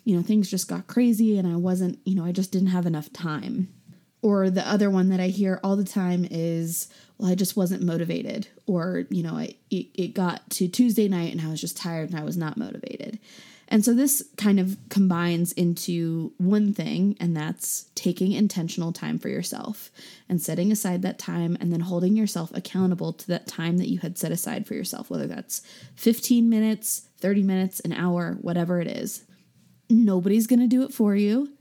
you 0.03 0.15
know, 0.15 0.22
things 0.22 0.50
just 0.50 0.67
got 0.67 0.88
crazy 0.88 1.38
and 1.38 1.48
I 1.48 1.55
wasn't, 1.55 2.00
you 2.05 2.15
know, 2.15 2.25
I 2.25 2.31
just 2.31 2.51
didn't 2.51 2.70
have 2.70 2.86
enough 2.86 3.12
time. 3.13 3.74
Or 4.24 4.50
the 4.50 4.67
other 4.67 4.89
one 4.89 5.10
that 5.10 5.20
I 5.20 5.27
hear 5.27 5.60
all 5.63 5.75
the 5.75 5.84
time 5.84 6.27
is, 6.29 6.88
well, 7.17 7.31
I 7.31 7.36
just 7.36 7.58
wasn't 7.58 7.81
motivated. 7.81 8.48
Or, 8.67 9.05
you 9.10 9.24
know, 9.24 9.36
I, 9.36 9.55
it, 9.72 9.88
it 9.96 10.13
got 10.13 10.48
to 10.51 10.67
Tuesday 10.67 11.08
night 11.08 11.31
and 11.31 11.41
I 11.41 11.50
was 11.50 11.62
just 11.62 11.77
tired 11.77 12.12
and 12.12 12.20
I 12.20 12.24
was 12.24 12.38
not 12.38 12.58
motivated. 12.58 13.20
And 13.72 13.86
so 13.86 13.93
this 13.93 14.22
kind 14.36 14.60
of 14.60 14.77
combines 14.89 15.53
into 15.53 16.34
one 16.38 16.74
thing, 16.74 17.15
and 17.22 17.36
that's 17.36 17.86
taking 17.96 18.34
intentional 18.34 18.91
time 18.91 19.17
for 19.17 19.29
yourself 19.29 19.91
and 20.27 20.41
setting 20.41 20.74
aside 20.74 21.03
that 21.03 21.17
time 21.17 21.58
and 21.62 21.72
then 21.72 21.79
holding 21.79 22.17
yourself 22.17 22.51
accountable 22.53 23.13
to 23.13 23.27
that 23.27 23.48
time 23.48 23.77
that 23.77 23.88
you 23.88 24.00
had 24.00 24.17
set 24.17 24.34
aside 24.34 24.67
for 24.67 24.74
yourself, 24.74 25.10
whether 25.10 25.25
that's 25.25 25.62
15 25.96 26.50
minutes, 26.50 27.08
30 27.22 27.43
minutes, 27.43 27.79
an 27.79 27.93
hour, 27.93 28.38
whatever 28.41 28.81
it 28.81 28.88
is. 28.88 29.24
Nobody's 29.91 30.48
going 30.48 30.60
to 30.60 30.67
do 30.67 30.83
it 30.83 30.93
for 30.93 31.15
you. 31.15 31.51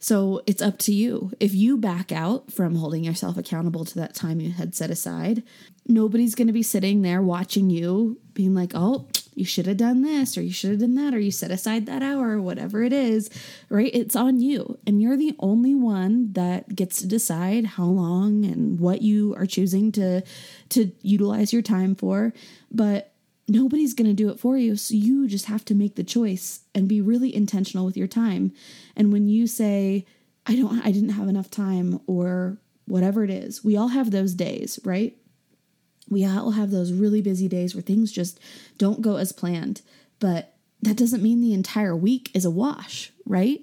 So 0.00 0.42
it's 0.46 0.62
up 0.62 0.78
to 0.80 0.92
you. 0.92 1.32
If 1.40 1.54
you 1.54 1.76
back 1.76 2.12
out 2.12 2.52
from 2.52 2.76
holding 2.76 3.02
yourself 3.02 3.36
accountable 3.36 3.84
to 3.84 3.94
that 3.96 4.14
time 4.14 4.40
you 4.40 4.50
had 4.50 4.74
set 4.74 4.90
aside, 4.90 5.42
nobody's 5.86 6.34
going 6.34 6.46
to 6.46 6.52
be 6.52 6.62
sitting 6.62 7.02
there 7.02 7.20
watching 7.20 7.68
you 7.68 8.20
being 8.32 8.54
like, 8.54 8.72
oh, 8.74 9.08
you 9.34 9.44
should 9.44 9.66
have 9.66 9.76
done 9.76 10.02
this 10.02 10.36
or 10.36 10.42
you 10.42 10.52
should 10.52 10.70
have 10.70 10.80
done 10.80 10.94
that 10.96 11.14
or 11.14 11.18
you 11.18 11.30
set 11.30 11.50
aside 11.50 11.86
that 11.86 12.02
hour 12.02 12.30
or 12.30 12.42
whatever 12.42 12.82
it 12.82 12.92
is, 12.92 13.30
right? 13.68 13.90
It's 13.92 14.14
on 14.14 14.40
you. 14.40 14.78
And 14.86 15.02
you're 15.02 15.16
the 15.16 15.34
only 15.38 15.74
one 15.74 16.32
that 16.32 16.74
gets 16.74 17.00
to 17.00 17.08
decide 17.08 17.66
how 17.66 17.86
long 17.86 18.44
and 18.44 18.78
what 18.78 19.02
you 19.02 19.34
are 19.36 19.46
choosing 19.46 19.90
to 19.92 20.22
to 20.70 20.92
utilize 21.02 21.52
your 21.52 21.62
time 21.62 21.94
for. 21.94 22.32
But 22.70 23.12
nobody's 23.48 23.94
going 23.94 24.08
to 24.08 24.14
do 24.14 24.28
it 24.28 24.38
for 24.38 24.56
you. 24.56 24.76
So 24.76 24.94
you 24.94 25.26
just 25.26 25.46
have 25.46 25.64
to 25.66 25.74
make 25.74 25.96
the 25.96 26.04
choice 26.04 26.60
and 26.74 26.86
be 26.86 27.00
really 27.00 27.34
intentional 27.34 27.86
with 27.86 27.96
your 27.96 28.06
time. 28.06 28.52
And 28.94 29.12
when 29.12 29.26
you 29.26 29.46
say, 29.46 30.06
I 30.46 30.54
don't 30.54 30.84
I 30.84 30.90
didn't 30.90 31.10
have 31.10 31.28
enough 31.28 31.50
time 31.50 32.00
or 32.06 32.58
whatever 32.86 33.24
it 33.24 33.30
is, 33.30 33.64
we 33.64 33.76
all 33.76 33.88
have 33.88 34.10
those 34.10 34.34
days, 34.34 34.78
right? 34.84 35.16
We 36.08 36.24
all 36.24 36.52
have 36.52 36.70
those 36.70 36.92
really 36.92 37.20
busy 37.20 37.48
days 37.48 37.74
where 37.74 37.82
things 37.82 38.12
just 38.12 38.40
don't 38.78 39.02
go 39.02 39.16
as 39.16 39.32
planned. 39.32 39.82
But 40.20 40.54
that 40.82 40.96
doesn't 40.96 41.22
mean 41.22 41.40
the 41.40 41.54
entire 41.54 41.96
week 41.96 42.30
is 42.34 42.44
a 42.44 42.50
wash, 42.50 43.12
right? 43.26 43.60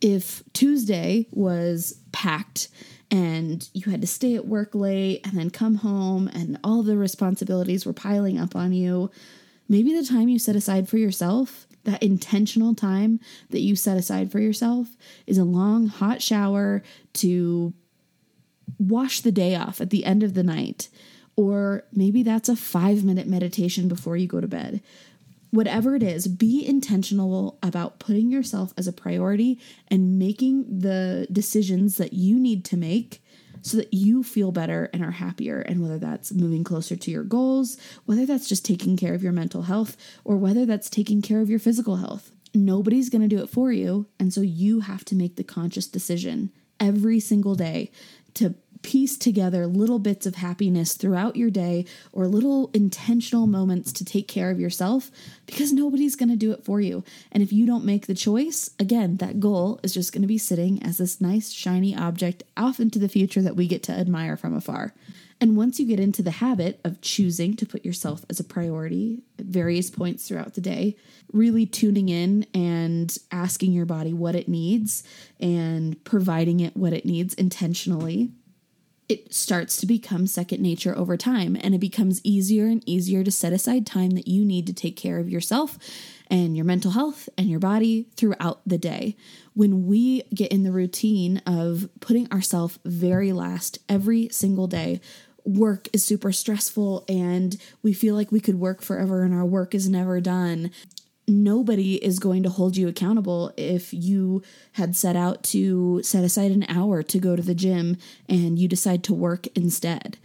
If 0.00 0.42
Tuesday 0.52 1.26
was 1.30 2.00
packed 2.20 2.68
and 3.10 3.70
you 3.72 3.90
had 3.90 4.02
to 4.02 4.06
stay 4.06 4.34
at 4.34 4.46
work 4.46 4.74
late 4.74 5.26
and 5.26 5.38
then 5.38 5.48
come 5.48 5.76
home 5.76 6.28
and 6.28 6.58
all 6.62 6.82
the 6.82 6.96
responsibilities 6.96 7.86
were 7.86 7.94
piling 7.94 8.38
up 8.38 8.54
on 8.54 8.74
you, 8.74 9.10
maybe 9.70 9.94
the 9.94 10.06
time 10.06 10.28
you 10.28 10.38
set 10.38 10.54
aside 10.54 10.86
for 10.86 10.98
yourself, 10.98 11.66
that 11.84 12.02
intentional 12.02 12.74
time 12.74 13.20
that 13.48 13.60
you 13.60 13.74
set 13.74 13.96
aside 13.96 14.30
for 14.30 14.38
yourself, 14.38 14.88
is 15.26 15.38
a 15.38 15.44
long 15.44 15.86
hot 15.86 16.20
shower 16.20 16.82
to 17.14 17.72
wash 18.78 19.22
the 19.22 19.32
day 19.32 19.54
off 19.54 19.80
at 19.80 19.88
the 19.88 20.04
end 20.04 20.22
of 20.22 20.34
the 20.34 20.42
night. 20.42 20.90
Or 21.36 21.84
maybe 21.90 22.22
that's 22.22 22.50
a 22.50 22.56
five 22.56 23.02
minute 23.02 23.26
meditation 23.26 23.88
before 23.88 24.18
you 24.18 24.26
go 24.26 24.42
to 24.42 24.46
bed. 24.46 24.82
Whatever 25.50 25.96
it 25.96 26.02
is, 26.02 26.28
be 26.28 26.64
intentional 26.64 27.58
about 27.62 27.98
putting 27.98 28.30
yourself 28.30 28.72
as 28.76 28.86
a 28.86 28.92
priority 28.92 29.58
and 29.88 30.18
making 30.18 30.80
the 30.80 31.26
decisions 31.32 31.96
that 31.96 32.12
you 32.12 32.38
need 32.38 32.64
to 32.66 32.76
make 32.76 33.22
so 33.62 33.76
that 33.76 33.92
you 33.92 34.22
feel 34.22 34.52
better 34.52 34.88
and 34.92 35.04
are 35.04 35.10
happier. 35.10 35.60
And 35.60 35.82
whether 35.82 35.98
that's 35.98 36.32
moving 36.32 36.64
closer 36.64 36.96
to 36.96 37.10
your 37.10 37.24
goals, 37.24 37.76
whether 38.06 38.24
that's 38.24 38.48
just 38.48 38.64
taking 38.64 38.96
care 38.96 39.12
of 39.12 39.22
your 39.22 39.32
mental 39.32 39.62
health, 39.62 39.96
or 40.24 40.36
whether 40.36 40.64
that's 40.64 40.88
taking 40.88 41.20
care 41.20 41.40
of 41.40 41.50
your 41.50 41.58
physical 41.58 41.96
health, 41.96 42.30
nobody's 42.54 43.10
going 43.10 43.22
to 43.22 43.28
do 43.28 43.42
it 43.42 43.50
for 43.50 43.72
you. 43.72 44.06
And 44.18 44.32
so 44.32 44.40
you 44.40 44.80
have 44.80 45.04
to 45.06 45.14
make 45.14 45.36
the 45.36 45.44
conscious 45.44 45.86
decision 45.86 46.52
every 46.78 47.20
single 47.20 47.54
day 47.54 47.90
to 48.34 48.54
piece 48.82 49.16
together 49.16 49.66
little 49.66 49.98
bits 49.98 50.26
of 50.26 50.36
happiness 50.36 50.94
throughout 50.94 51.36
your 51.36 51.50
day 51.50 51.84
or 52.12 52.26
little 52.26 52.70
intentional 52.72 53.46
moments 53.46 53.92
to 53.92 54.04
take 54.04 54.28
care 54.28 54.50
of 54.50 54.60
yourself 54.60 55.10
because 55.46 55.72
nobody's 55.72 56.16
going 56.16 56.28
to 56.28 56.36
do 56.36 56.52
it 56.52 56.64
for 56.64 56.80
you. 56.80 57.04
And 57.32 57.42
if 57.42 57.52
you 57.52 57.66
don't 57.66 57.84
make 57.84 58.06
the 58.06 58.14
choice, 58.14 58.70
again, 58.78 59.16
that 59.18 59.40
goal 59.40 59.80
is 59.82 59.94
just 59.94 60.12
going 60.12 60.22
to 60.22 60.28
be 60.28 60.38
sitting 60.38 60.82
as 60.82 60.98
this 60.98 61.20
nice, 61.20 61.50
shiny 61.50 61.94
object 61.94 62.42
off 62.56 62.80
into 62.80 62.98
the 62.98 63.08
future 63.08 63.42
that 63.42 63.56
we 63.56 63.66
get 63.66 63.82
to 63.84 63.92
admire 63.92 64.36
from 64.36 64.54
afar. 64.54 64.94
And 65.40 65.56
once 65.56 65.80
you 65.80 65.86
get 65.86 65.98
into 65.98 66.22
the 66.22 66.32
habit 66.32 66.80
of 66.84 67.00
choosing 67.00 67.56
to 67.56 67.66
put 67.66 67.84
yourself 67.84 68.26
as 68.28 68.38
a 68.38 68.44
priority 68.44 69.22
at 69.38 69.46
various 69.46 69.88
points 69.88 70.28
throughout 70.28 70.52
the 70.52 70.60
day, 70.60 70.96
really 71.32 71.64
tuning 71.64 72.10
in 72.10 72.46
and 72.52 73.16
asking 73.32 73.72
your 73.72 73.86
body 73.86 74.12
what 74.12 74.34
it 74.34 74.48
needs 74.48 75.02
and 75.40 76.02
providing 76.04 76.60
it 76.60 76.76
what 76.76 76.92
it 76.92 77.06
needs 77.06 77.32
intentionally, 77.34 78.32
it 79.10 79.34
starts 79.34 79.76
to 79.78 79.86
become 79.86 80.26
second 80.26 80.60
nature 80.62 80.96
over 80.96 81.16
time 81.16 81.56
and 81.60 81.74
it 81.74 81.78
becomes 81.78 82.20
easier 82.24 82.66
and 82.66 82.82
easier 82.88 83.24
to 83.24 83.30
set 83.30 83.52
aside 83.52 83.86
time 83.86 84.10
that 84.10 84.28
you 84.28 84.44
need 84.44 84.66
to 84.66 84.72
take 84.72 84.96
care 84.96 85.18
of 85.18 85.28
yourself 85.28 85.78
and 86.28 86.56
your 86.56 86.64
mental 86.64 86.92
health 86.92 87.28
and 87.36 87.50
your 87.50 87.58
body 87.58 88.06
throughout 88.16 88.60
the 88.64 88.78
day. 88.78 89.16
When 89.54 89.86
we 89.86 90.22
get 90.34 90.52
in 90.52 90.62
the 90.62 90.72
routine 90.72 91.38
of 91.46 91.88
putting 92.00 92.30
ourselves 92.30 92.78
very 92.84 93.32
last 93.32 93.78
every 93.88 94.28
single 94.28 94.66
day, 94.66 95.00
work 95.44 95.88
is 95.92 96.04
super 96.04 96.32
stressful 96.32 97.04
and 97.08 97.56
we 97.82 97.92
feel 97.92 98.14
like 98.14 98.30
we 98.30 98.40
could 98.40 98.60
work 98.60 98.82
forever 98.82 99.22
and 99.22 99.34
our 99.34 99.44
work 99.44 99.74
is 99.74 99.88
never 99.88 100.20
done 100.20 100.70
nobody 101.30 101.96
is 101.96 102.18
going 102.18 102.42
to 102.42 102.50
hold 102.50 102.76
you 102.76 102.88
accountable 102.88 103.52
if 103.56 103.94
you 103.94 104.42
had 104.72 104.96
set 104.96 105.16
out 105.16 105.42
to 105.44 106.02
set 106.02 106.24
aside 106.24 106.50
an 106.50 106.66
hour 106.68 107.02
to 107.02 107.18
go 107.18 107.36
to 107.36 107.42
the 107.42 107.54
gym 107.54 107.96
and 108.28 108.58
you 108.58 108.68
decide 108.68 109.02
to 109.04 109.14
work 109.14 109.46
instead. 109.56 110.18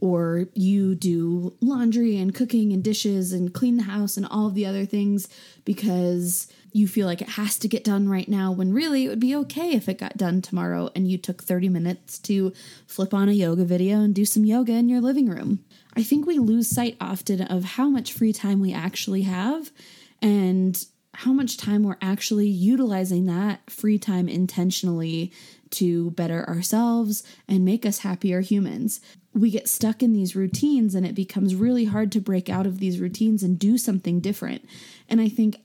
Or 0.00 0.46
you 0.54 0.94
do 0.94 1.54
laundry 1.60 2.16
and 2.18 2.34
cooking 2.34 2.72
and 2.72 2.84
dishes 2.84 3.32
and 3.32 3.52
clean 3.52 3.76
the 3.76 3.82
house 3.82 4.16
and 4.16 4.26
all 4.26 4.46
of 4.46 4.54
the 4.54 4.64
other 4.64 4.86
things 4.86 5.28
because 5.64 6.46
you 6.72 6.86
feel 6.86 7.06
like 7.06 7.20
it 7.20 7.30
has 7.30 7.58
to 7.58 7.68
get 7.68 7.82
done 7.82 8.08
right 8.08 8.28
now 8.28 8.52
when 8.52 8.72
really 8.72 9.04
it 9.04 9.08
would 9.08 9.20
be 9.20 9.34
okay 9.34 9.72
if 9.72 9.88
it 9.88 9.98
got 9.98 10.16
done 10.16 10.40
tomorrow 10.40 10.90
and 10.94 11.10
you 11.10 11.18
took 11.18 11.42
30 11.42 11.68
minutes 11.68 12.18
to 12.18 12.52
flip 12.86 13.12
on 13.12 13.28
a 13.28 13.32
yoga 13.32 13.64
video 13.64 14.00
and 14.00 14.14
do 14.14 14.24
some 14.24 14.44
yoga 14.44 14.72
in 14.72 14.88
your 14.88 15.00
living 15.00 15.28
room. 15.28 15.64
I 15.94 16.02
think 16.02 16.26
we 16.26 16.38
lose 16.38 16.68
sight 16.68 16.96
often 17.00 17.42
of 17.42 17.64
how 17.64 17.88
much 17.88 18.12
free 18.12 18.32
time 18.32 18.60
we 18.60 18.72
actually 18.72 19.22
have 19.22 19.72
and 20.20 20.84
how 21.14 21.32
much 21.32 21.56
time 21.56 21.82
we're 21.82 21.96
actually 22.00 22.46
utilizing 22.46 23.26
that 23.26 23.68
free 23.68 23.98
time 23.98 24.28
intentionally 24.28 25.32
to 25.70 26.10
better 26.12 26.48
ourselves 26.48 27.24
and 27.48 27.64
make 27.64 27.84
us 27.84 27.98
happier 27.98 28.40
humans. 28.40 29.00
We 29.34 29.50
get 29.50 29.68
stuck 29.68 30.02
in 30.02 30.12
these 30.12 30.36
routines 30.36 30.94
and 30.94 31.04
it 31.04 31.14
becomes 31.14 31.54
really 31.54 31.86
hard 31.86 32.12
to 32.12 32.20
break 32.20 32.48
out 32.48 32.66
of 32.66 32.78
these 32.78 33.00
routines 33.00 33.42
and 33.42 33.58
do 33.58 33.78
something 33.78 34.20
different. 34.20 34.64
And 35.08 35.20
I 35.20 35.28
think 35.28 35.56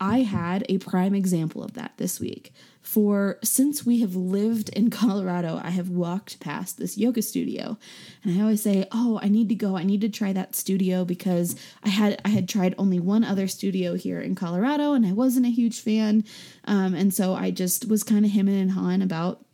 I 0.00 0.20
had 0.20 0.64
a 0.68 0.78
prime 0.78 1.14
example 1.14 1.62
of 1.62 1.74
that 1.74 1.92
this 1.96 2.20
week. 2.20 2.52
For 2.82 3.38
since 3.42 3.84
we 3.84 4.00
have 4.00 4.14
lived 4.14 4.70
in 4.70 4.90
Colorado, 5.02 5.60
I 5.62 5.70
have 5.70 5.90
walked 5.90 6.40
past 6.40 6.78
this 6.78 6.96
yoga 6.96 7.22
studio. 7.22 7.76
And 8.22 8.38
I 8.38 8.42
always 8.42 8.62
say, 8.62 8.86
"Oh, 8.92 9.18
I 9.22 9.28
need 9.28 9.48
to 9.50 9.54
go. 9.54 9.76
I 9.76 9.84
need 9.84 10.00
to 10.02 10.08
try 10.08 10.32
that 10.32 10.54
studio 10.54 11.04
because 11.04 11.56
I 11.82 11.88
had 11.90 12.20
I 12.24 12.28
had 12.28 12.48
tried 12.48 12.74
only 12.78 12.98
one 12.98 13.24
other 13.24 13.48
studio 13.48 13.94
here 13.94 14.20
in 14.20 14.34
Colorado 14.34 14.92
and 14.92 15.04
I 15.04 15.12
wasn't 15.12 15.46
a 15.46 15.50
huge 15.50 15.80
fan. 15.80 16.24
Um, 16.64 16.94
and 16.94 17.12
so 17.12 17.34
I 17.34 17.50
just 17.50 17.88
was 17.88 18.02
kind 18.02 18.24
of 18.24 18.30
hemming 18.30 18.60
and 18.60 18.72
hawing 18.72 19.02
about 19.02 19.44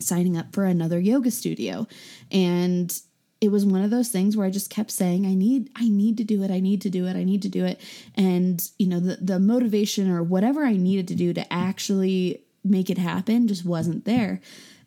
signing 0.00 0.36
up 0.36 0.52
for 0.52 0.64
another 0.64 0.98
yoga 0.98 1.30
studio. 1.30 1.86
And 2.30 2.98
it 3.44 3.52
was 3.52 3.66
one 3.66 3.82
of 3.82 3.90
those 3.90 4.08
things 4.08 4.36
where 4.36 4.46
I 4.46 4.50
just 4.50 4.70
kept 4.70 4.90
saying, 4.90 5.26
I 5.26 5.34
need, 5.34 5.70
I 5.76 5.88
need 5.88 6.16
to 6.16 6.24
do 6.24 6.42
it. 6.42 6.50
I 6.50 6.60
need 6.60 6.80
to 6.82 6.90
do 6.90 7.06
it. 7.06 7.14
I 7.14 7.24
need 7.24 7.42
to 7.42 7.48
do 7.48 7.64
it. 7.64 7.80
And, 8.14 8.66
you 8.78 8.86
know, 8.86 9.00
the, 9.00 9.16
the 9.16 9.38
motivation 9.38 10.10
or 10.10 10.22
whatever 10.22 10.64
I 10.64 10.76
needed 10.76 11.08
to 11.08 11.14
do 11.14 11.34
to 11.34 11.52
actually 11.52 12.42
make 12.64 12.88
it 12.88 12.98
happen 12.98 13.46
just 13.46 13.64
wasn't 13.64 14.06
there. 14.06 14.40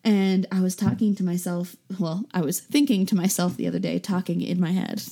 And 0.04 0.46
I 0.50 0.60
was 0.60 0.74
talking 0.74 1.14
to 1.16 1.24
myself, 1.24 1.76
well, 1.98 2.24
I 2.34 2.40
was 2.40 2.60
thinking 2.60 3.06
to 3.06 3.14
myself 3.14 3.56
the 3.56 3.66
other 3.66 3.78
day, 3.78 3.98
talking 3.98 4.40
in 4.40 4.60
my 4.60 4.72
head. 4.72 5.02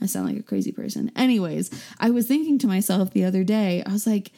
I 0.00 0.06
sound 0.06 0.26
like 0.26 0.38
a 0.38 0.42
crazy 0.42 0.72
person. 0.72 1.10
Anyways, 1.16 1.70
I 1.98 2.10
was 2.10 2.26
thinking 2.26 2.58
to 2.58 2.66
myself 2.66 3.12
the 3.12 3.24
other 3.24 3.44
day, 3.44 3.82
I 3.86 3.92
was 3.92 4.06
like, 4.06 4.32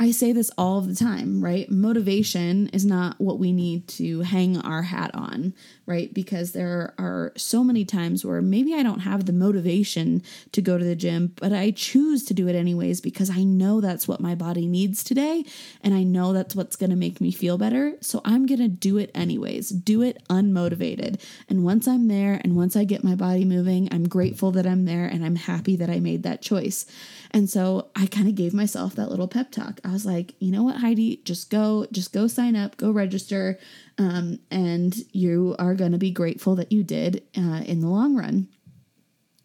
I 0.00 0.10
say 0.10 0.32
this 0.32 0.50
all 0.56 0.80
the 0.80 0.94
time, 0.94 1.44
right? 1.44 1.70
Motivation 1.70 2.68
is 2.68 2.84
not 2.84 3.20
what 3.20 3.38
we 3.38 3.52
need 3.52 3.86
to 3.88 4.22
hang 4.22 4.58
our 4.58 4.82
hat 4.82 5.10
on, 5.14 5.52
right? 5.84 6.12
Because 6.12 6.52
there 6.52 6.94
are 6.98 7.32
so 7.36 7.62
many 7.62 7.84
times 7.84 8.24
where 8.24 8.40
maybe 8.40 8.74
I 8.74 8.82
don't 8.82 9.00
have 9.00 9.26
the 9.26 9.34
motivation 9.34 10.22
to 10.52 10.62
go 10.62 10.78
to 10.78 10.84
the 10.84 10.96
gym, 10.96 11.34
but 11.36 11.52
I 11.52 11.72
choose 11.72 12.24
to 12.24 12.34
do 12.34 12.48
it 12.48 12.56
anyways 12.56 13.02
because 13.02 13.28
I 13.28 13.44
know 13.44 13.82
that's 13.82 14.08
what 14.08 14.20
my 14.20 14.34
body 14.34 14.66
needs 14.66 15.04
today 15.04 15.44
and 15.82 15.92
I 15.92 16.04
know 16.04 16.32
that's 16.32 16.56
what's 16.56 16.76
going 16.76 16.90
to 16.90 16.96
make 16.96 17.20
me 17.20 17.30
feel 17.30 17.58
better. 17.58 17.94
So 18.00 18.22
I'm 18.24 18.46
going 18.46 18.60
to 18.60 18.68
do 18.68 18.96
it 18.96 19.10
anyways, 19.14 19.68
do 19.68 20.00
it 20.00 20.22
unmotivated. 20.28 21.20
And 21.50 21.64
once 21.64 21.86
I'm 21.86 22.08
there 22.08 22.40
and 22.42 22.56
once 22.56 22.76
I 22.76 22.84
get 22.84 23.04
my 23.04 23.14
body 23.14 23.44
moving, 23.44 23.88
I'm 23.92 24.08
grateful 24.08 24.52
that 24.52 24.66
I'm 24.66 24.86
there 24.86 25.06
and 25.06 25.22
I'm 25.24 25.36
happy 25.36 25.76
that 25.76 25.90
I 25.90 26.00
made 26.00 26.22
that 26.22 26.40
choice. 26.40 26.86
And 27.34 27.48
so 27.48 27.88
I 27.96 28.06
kind 28.06 28.28
of 28.28 28.34
gave 28.34 28.52
myself 28.52 28.94
that 28.94 29.10
little 29.10 29.28
pep 29.28 29.50
talk. 29.50 29.80
I 29.84 29.90
was 29.90 30.04
like, 30.04 30.34
you 30.38 30.52
know 30.52 30.62
what, 30.62 30.76
Heidi, 30.76 31.22
just 31.24 31.48
go, 31.48 31.86
just 31.90 32.12
go 32.12 32.26
sign 32.26 32.56
up, 32.56 32.76
go 32.76 32.90
register, 32.90 33.58
um, 33.98 34.38
and 34.50 34.94
you 35.12 35.56
are 35.58 35.74
going 35.74 35.92
to 35.92 35.98
be 35.98 36.10
grateful 36.10 36.56
that 36.56 36.72
you 36.72 36.82
did 36.82 37.22
uh, 37.36 37.62
in 37.64 37.80
the 37.80 37.88
long 37.88 38.16
run. 38.16 38.48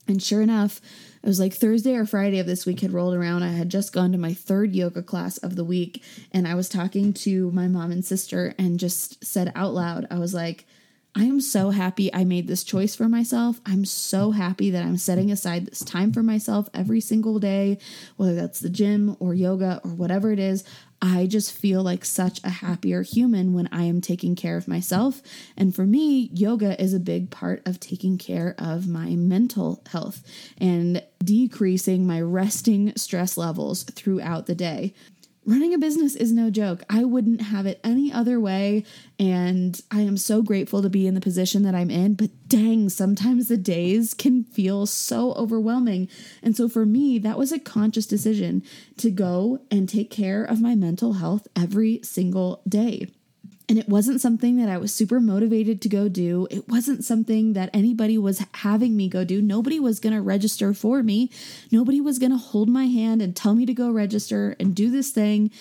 And 0.07 0.21
sure 0.21 0.41
enough, 0.41 0.79
it 1.21 1.27
was 1.27 1.39
like 1.39 1.53
Thursday 1.53 1.95
or 1.95 2.05
Friday 2.05 2.39
of 2.39 2.45
this 2.45 2.65
week 2.65 2.79
had 2.79 2.93
rolled 2.93 3.13
around. 3.13 3.43
I 3.43 3.49
had 3.49 3.69
just 3.69 3.93
gone 3.93 4.11
to 4.13 4.17
my 4.17 4.33
third 4.33 4.73
yoga 4.73 5.03
class 5.03 5.37
of 5.37 5.55
the 5.55 5.65
week, 5.65 6.03
and 6.31 6.47
I 6.47 6.55
was 6.55 6.69
talking 6.69 7.13
to 7.13 7.51
my 7.51 7.67
mom 7.67 7.91
and 7.91 8.03
sister 8.05 8.53
and 8.57 8.79
just 8.79 9.23
said 9.23 9.51
out 9.55 9.73
loud, 9.73 10.07
I 10.09 10.19
was 10.19 10.33
like, 10.33 10.65
I 11.17 11.23
am 11.23 11.41
so 11.41 11.71
happy 11.71 12.13
I 12.13 12.25
made 12.25 12.47
this 12.47 12.63
choice 12.63 12.95
for 12.95 13.09
myself. 13.09 13.59
I'm 13.65 13.85
so 13.85 14.29
happy 14.29 14.69
that 14.69 14.83
I'm 14.83 14.97
setting 14.97 15.31
aside 15.31 15.65
this 15.65 15.79
time 15.79 16.13
for 16.13 16.21
myself 16.21 16.69
every 16.75 17.01
single 17.01 17.39
day, 17.39 17.79
whether 18.17 18.35
that's 18.35 18.59
the 18.59 18.69
gym 18.69 19.17
or 19.19 19.33
yoga 19.33 19.81
or 19.83 19.89
whatever 19.89 20.31
it 20.31 20.37
is. 20.37 20.63
I 21.01 21.25
just 21.25 21.51
feel 21.51 21.81
like 21.81 22.05
such 22.05 22.39
a 22.43 22.49
happier 22.49 23.01
human 23.01 23.53
when 23.53 23.67
I 23.71 23.85
am 23.85 23.99
taking 23.99 24.35
care 24.35 24.57
of 24.57 24.67
myself. 24.67 25.23
And 25.57 25.73
for 25.73 25.87
me, 25.87 26.29
yoga 26.33 26.79
is 26.79 26.93
a 26.93 26.99
big 26.99 27.31
part 27.31 27.63
of 27.65 27.79
taking 27.79 28.19
care 28.19 28.53
of 28.59 28.87
my 28.87 29.15
mental 29.15 29.81
health 29.89 30.21
and 30.59 31.03
decreasing 31.23 32.05
my 32.05 32.21
resting 32.21 32.93
stress 32.95 33.37
levels 33.37 33.85
throughout 33.85 34.45
the 34.45 34.55
day 34.55 34.93
running 35.47 35.73
a 35.73 35.77
business 35.77 36.13
is 36.13 36.31
no 36.31 36.49
joke. 36.51 36.83
I 36.89 37.05
wouldn't 37.05 37.41
have 37.41 37.65
it 37.65 37.79
any 37.83 38.11
other 38.11 38.39
way. 38.39 38.83
And 39.17 39.81
I 39.89 40.01
am 40.01 40.17
so 40.17 40.41
grateful 40.43 40.81
to 40.81 40.89
be 40.89 41.07
in 41.07 41.13
the 41.15 41.21
position 41.21 41.63
that 41.63 41.73
I'm 41.73 41.89
in. 41.89 42.15
But 42.15 42.31
dang, 42.47 42.89
sometimes 42.89 43.47
the 43.47 43.57
days 43.57 44.13
can 44.13 44.43
feel 44.43 44.85
so 44.85 45.31
overwhelming. 45.33 46.09
And 46.43 46.55
so 46.55 46.67
for 46.67 46.85
me, 46.85 47.17
that 47.19 47.37
was 47.37 47.53
a 47.53 47.59
conscious 47.59 48.05
decision 48.05 48.61
to 48.97 49.09
go 49.09 49.59
and 49.71 49.87
take 49.87 50.11
care 50.11 50.43
of 50.43 50.61
my 50.61 50.75
mental 50.75 51.13
health 51.13 51.47
every 51.55 52.01
single 52.03 52.61
day. 52.67 53.07
And 53.69 53.77
it 53.77 53.89
wasn't 53.89 54.21
something 54.21 54.55
that 54.57 54.69
I 54.69 54.77
was 54.77 54.93
super 54.93 55.19
motivated 55.19 55.81
to 55.81 55.89
go 55.89 56.07
do. 56.07 56.47
It 56.49 56.69
wasn't 56.69 57.03
something 57.03 57.51
that 57.53 57.69
anybody 57.73 58.17
was 58.17 58.45
having 58.53 58.95
me 58.95 59.09
go 59.09 59.25
do. 59.25 59.41
Nobody 59.41 59.77
was 59.77 59.99
going 59.99 60.13
to 60.13 60.21
register 60.21 60.73
for 60.73 61.03
me. 61.03 61.29
Nobody 61.69 61.99
was 61.99 62.17
going 62.17 62.31
to 62.31 62.37
hold 62.37 62.69
my 62.69 62.85
hand 62.85 63.21
and 63.21 63.35
tell 63.35 63.55
me 63.55 63.65
to 63.65 63.73
go 63.73 63.91
register 63.91 64.55
and 64.57 64.73
do 64.73 64.89
this 64.89 65.11
thing. 65.11 65.51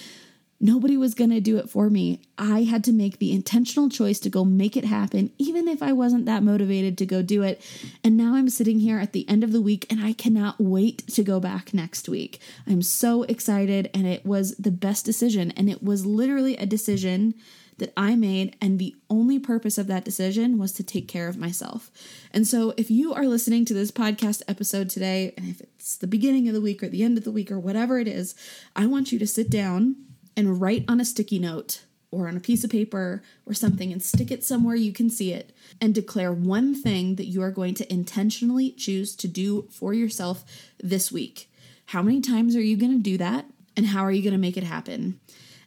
Nobody 0.59 0.97
was 0.97 1.15
going 1.15 1.31
to 1.31 1.41
do 1.41 1.59
it 1.59 1.69
for 1.69 1.91
me. 1.91 2.23
I 2.39 2.63
had 2.63 2.83
to 2.85 2.93
make 2.93 3.19
the 3.19 3.33
intentional 3.33 3.91
choice 3.91 4.19
to 4.21 4.31
go 4.31 4.43
make 4.45 4.77
it 4.77 4.87
happen, 4.87 5.31
even 5.37 5.69
if 5.69 5.83
I 5.83 5.93
wasn't 5.93 6.25
that 6.27 6.43
motivated 6.43 6.97
to 6.99 7.07
go 7.07 7.21
do 7.21 7.43
it. 7.43 7.61
And 8.03 8.17
now 8.17 8.37
I'm 8.37 8.49
sitting 8.49 8.79
here 8.79 8.99
at 8.99 9.13
the 9.13 9.29
end 9.29 9.45
of 9.45 9.53
the 9.53 9.61
week 9.61 9.85
and 9.91 10.01
I 10.01 10.13
cannot 10.15 10.61
wait 10.61 11.07
to 11.09 11.23
go 11.23 11.41
back 11.41 11.75
next 11.75 12.09
week. 12.09 12.41
I'm 12.67 12.81
so 12.81 13.25
excited, 13.25 13.91
and 13.93 14.07
it 14.07 14.25
was 14.25 14.57
the 14.57 14.71
best 14.71 15.05
decision. 15.05 15.51
And 15.51 15.69
it 15.69 15.83
was 15.83 16.07
literally 16.07 16.57
a 16.57 16.65
decision 16.65 17.35
that 17.78 17.92
I 17.97 18.16
made, 18.16 18.56
and 18.61 18.78
the 18.78 18.97
only 19.11 19.38
purpose 19.38 19.78
of 19.78 19.87
that 19.87 20.04
decision 20.04 20.59
was 20.59 20.73
to 20.73 20.83
take 20.83 21.09
care 21.09 21.28
of 21.28 21.37
myself. 21.37 21.90
And 22.33 22.47
so, 22.47 22.73
if 22.76 22.90
you 22.90 23.12
are 23.14 23.26
listening 23.26 23.64
to 23.66 23.75
this 23.75 23.90
podcast 23.90 24.42
episode 24.49 24.88
today, 24.88 25.35
and 25.37 25.49
if 25.49 25.61
it's 25.61 25.97
the 25.97 26.06
beginning 26.06 26.49
of 26.49 26.54
the 26.54 26.61
week 26.61 26.83
or 26.83 26.88
the 26.88 27.02
end 27.02 27.18
of 27.18 27.25
the 27.25 27.33
week 27.33 27.50
or 27.50 27.59
whatever 27.59 27.99
it 27.99 28.09
is, 28.09 28.35
I 28.75 28.87
want 28.87 29.12
you 29.12 29.18
to 29.18 29.26
sit 29.26 29.50
down 29.50 29.97
and 30.37 30.61
write 30.61 30.85
on 30.88 31.00
a 31.00 31.04
sticky 31.04 31.38
note 31.38 31.85
or 32.11 32.28
on 32.28 32.37
a 32.37 32.40
piece 32.40 32.64
of 32.64 32.71
paper 32.71 33.23
or 33.47 33.54
something 33.54 33.92
and 33.92 34.02
stick 34.02 34.30
it 34.30 34.45
somewhere 34.45 34.76
you 34.76 34.92
can 34.92 35.11
see 35.11 35.33
it 35.33 35.54
and 35.80 35.95
declare 35.95 36.33
one 36.33 36.75
thing 36.75 37.16
that 37.16 37.26
you 37.26 37.42
are 37.42 37.50
going 37.50 37.75
to 37.75 37.92
intentionally 37.92 38.71
choose 38.71 39.14
to 39.16 39.28
do 39.28 39.68
for 39.71 39.92
yourself 39.92 40.45
this 40.83 41.11
week. 41.11 41.50
How 41.87 42.02
many 42.02 42.21
times 42.21 42.56
are 42.56 42.62
you 42.62 42.76
going 42.76 42.92
to 42.92 43.02
do 43.02 43.18
that? 43.18 43.47
And 43.76 43.87
how 43.87 44.02
are 44.02 44.12
you 44.12 44.23
going 44.23 44.33
to 44.33 44.38
make 44.38 44.56
it 44.56 44.64
happen? 44.64 45.21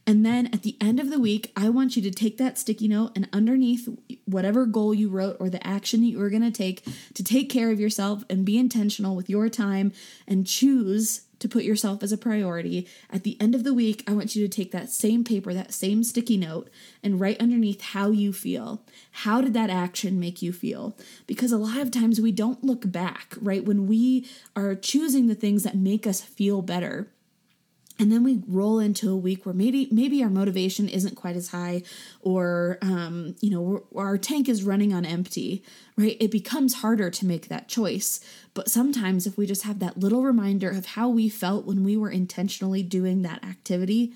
And 0.09 0.25
then 0.25 0.47
at 0.47 0.63
the 0.63 0.75
end 0.81 0.99
of 0.99 1.11
the 1.11 1.19
week, 1.19 1.51
I 1.55 1.69
want 1.69 1.95
you 1.95 2.01
to 2.01 2.09
take 2.09 2.39
that 2.39 2.57
sticky 2.57 2.87
note 2.87 3.11
and 3.15 3.29
underneath 3.31 3.87
whatever 4.25 4.65
goal 4.65 4.91
you 4.91 5.07
wrote 5.07 5.37
or 5.39 5.51
the 5.51 5.65
action 5.65 6.01
that 6.01 6.07
you 6.07 6.17
were 6.17 6.31
going 6.31 6.41
to 6.41 6.49
take 6.49 6.83
to 7.13 7.23
take 7.23 7.47
care 7.47 7.69
of 7.69 7.79
yourself 7.79 8.23
and 8.27 8.43
be 8.43 8.57
intentional 8.57 9.15
with 9.15 9.29
your 9.29 9.49
time 9.49 9.93
and 10.27 10.47
choose 10.47 11.27
to 11.37 11.47
put 11.47 11.63
yourself 11.63 12.01
as 12.01 12.11
a 12.11 12.17
priority. 12.17 12.87
At 13.11 13.23
the 13.23 13.39
end 13.39 13.53
of 13.53 13.63
the 13.63 13.73
week, 13.73 14.03
I 14.07 14.13
want 14.13 14.35
you 14.35 14.41
to 14.41 14.49
take 14.49 14.71
that 14.71 14.89
same 14.89 15.23
paper, 15.23 15.53
that 15.53 15.75
same 15.75 16.03
sticky 16.03 16.37
note, 16.37 16.71
and 17.03 17.19
write 17.19 17.39
underneath 17.39 17.81
how 17.81 18.09
you 18.09 18.33
feel. 18.33 18.81
How 19.11 19.41
did 19.41 19.53
that 19.53 19.69
action 19.69 20.19
make 20.19 20.41
you 20.41 20.51
feel? 20.51 20.97
Because 21.27 21.51
a 21.51 21.57
lot 21.59 21.77
of 21.77 21.91
times 21.91 22.19
we 22.19 22.31
don't 22.31 22.63
look 22.63 22.91
back, 22.91 23.35
right? 23.39 23.63
When 23.63 23.85
we 23.85 24.27
are 24.55 24.73
choosing 24.73 25.27
the 25.27 25.35
things 25.35 25.61
that 25.61 25.77
make 25.77 26.07
us 26.07 26.19
feel 26.19 26.63
better 26.63 27.11
and 27.99 28.11
then 28.11 28.23
we 28.23 28.41
roll 28.47 28.79
into 28.79 29.11
a 29.11 29.17
week 29.17 29.45
where 29.45 29.53
maybe 29.53 29.89
maybe 29.91 30.23
our 30.23 30.29
motivation 30.29 30.87
isn't 30.87 31.15
quite 31.15 31.35
as 31.35 31.49
high 31.49 31.83
or 32.21 32.77
um, 32.81 33.35
you 33.41 33.51
know 33.51 33.83
our 33.95 34.17
tank 34.17 34.47
is 34.47 34.63
running 34.63 34.93
on 34.93 35.05
empty 35.05 35.63
right 35.97 36.17
it 36.19 36.31
becomes 36.31 36.75
harder 36.75 37.09
to 37.09 37.25
make 37.25 37.49
that 37.49 37.67
choice 37.67 38.19
but 38.53 38.69
sometimes 38.69 39.27
if 39.27 39.37
we 39.37 39.45
just 39.45 39.63
have 39.63 39.79
that 39.79 39.97
little 39.97 40.23
reminder 40.23 40.69
of 40.69 40.87
how 40.87 41.09
we 41.09 41.29
felt 41.29 41.65
when 41.65 41.83
we 41.83 41.97
were 41.97 42.09
intentionally 42.09 42.81
doing 42.81 43.21
that 43.21 43.43
activity 43.43 44.13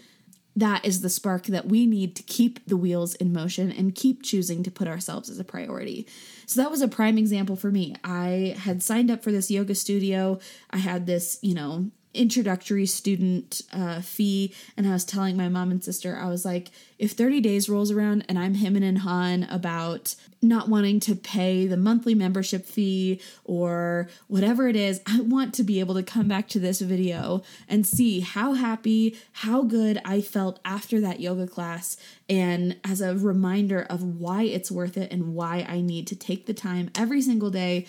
that 0.55 0.85
is 0.85 1.01
the 1.01 1.09
spark 1.09 1.45
that 1.47 1.67
we 1.67 1.85
need 1.85 2.15
to 2.15 2.23
keep 2.23 2.65
the 2.67 2.77
wheels 2.77 3.15
in 3.15 3.33
motion 3.33 3.71
and 3.71 3.95
keep 3.95 4.21
choosing 4.21 4.61
to 4.63 4.69
put 4.69 4.87
ourselves 4.87 5.27
as 5.27 5.39
a 5.39 5.43
priority. 5.43 6.05
So 6.45 6.61
that 6.61 6.69
was 6.69 6.81
a 6.81 6.87
prime 6.87 7.17
example 7.17 7.55
for 7.55 7.71
me. 7.71 7.95
I 8.03 8.55
had 8.59 8.83
signed 8.83 9.09
up 9.09 9.23
for 9.23 9.31
this 9.31 9.49
yoga 9.49 9.73
studio. 9.73 10.39
I 10.69 10.77
had 10.77 11.07
this, 11.07 11.39
you 11.41 11.55
know, 11.55 11.89
introductory 12.13 12.85
student 12.85 13.61
uh, 13.71 14.01
fee 14.01 14.53
and 14.77 14.87
I 14.87 14.91
was 14.91 15.05
telling 15.05 15.35
my 15.35 15.49
mom 15.49 15.71
and 15.71 15.83
sister, 15.83 16.17
I 16.17 16.27
was 16.27 16.45
like, 16.45 16.69
if 16.99 17.11
30 17.11 17.41
days 17.41 17.67
rolls 17.67 17.91
around 17.91 18.25
and 18.29 18.37
I'm 18.37 18.55
him 18.55 18.75
and 18.75 18.99
Han 18.99 19.43
about 19.43 20.15
not 20.41 20.69
wanting 20.69 20.99
to 20.99 21.15
pay 21.15 21.65
the 21.65 21.77
monthly 21.77 22.13
membership 22.13 22.65
fee 22.65 23.19
or 23.43 24.09
whatever 24.27 24.67
it 24.67 24.75
is, 24.75 25.01
I 25.05 25.21
want 25.21 25.53
to 25.55 25.63
be 25.63 25.79
able 25.79 25.95
to 25.95 26.03
come 26.03 26.27
back 26.27 26.47
to 26.49 26.59
this 26.59 26.81
video 26.81 27.41
and 27.67 27.87
see 27.87 28.19
how 28.19 28.53
happy, 28.53 29.17
how 29.31 29.63
good 29.63 29.99
I 30.05 30.21
felt 30.21 30.59
after 30.63 30.99
that 31.01 31.19
yoga 31.19 31.47
class. 31.47 31.97
And 32.29 32.77
as 32.83 33.01
a 33.01 33.15
reminder 33.15 33.81
of 33.89 34.03
why 34.03 34.43
it's 34.43 34.71
worth 34.71 34.97
it 34.97 35.11
and 35.11 35.33
why 35.33 35.65
I 35.67 35.81
need 35.81 36.07
to 36.07 36.15
take 36.15 36.45
the 36.45 36.53
time 36.53 36.91
every 36.95 37.21
single 37.21 37.49
day 37.49 37.87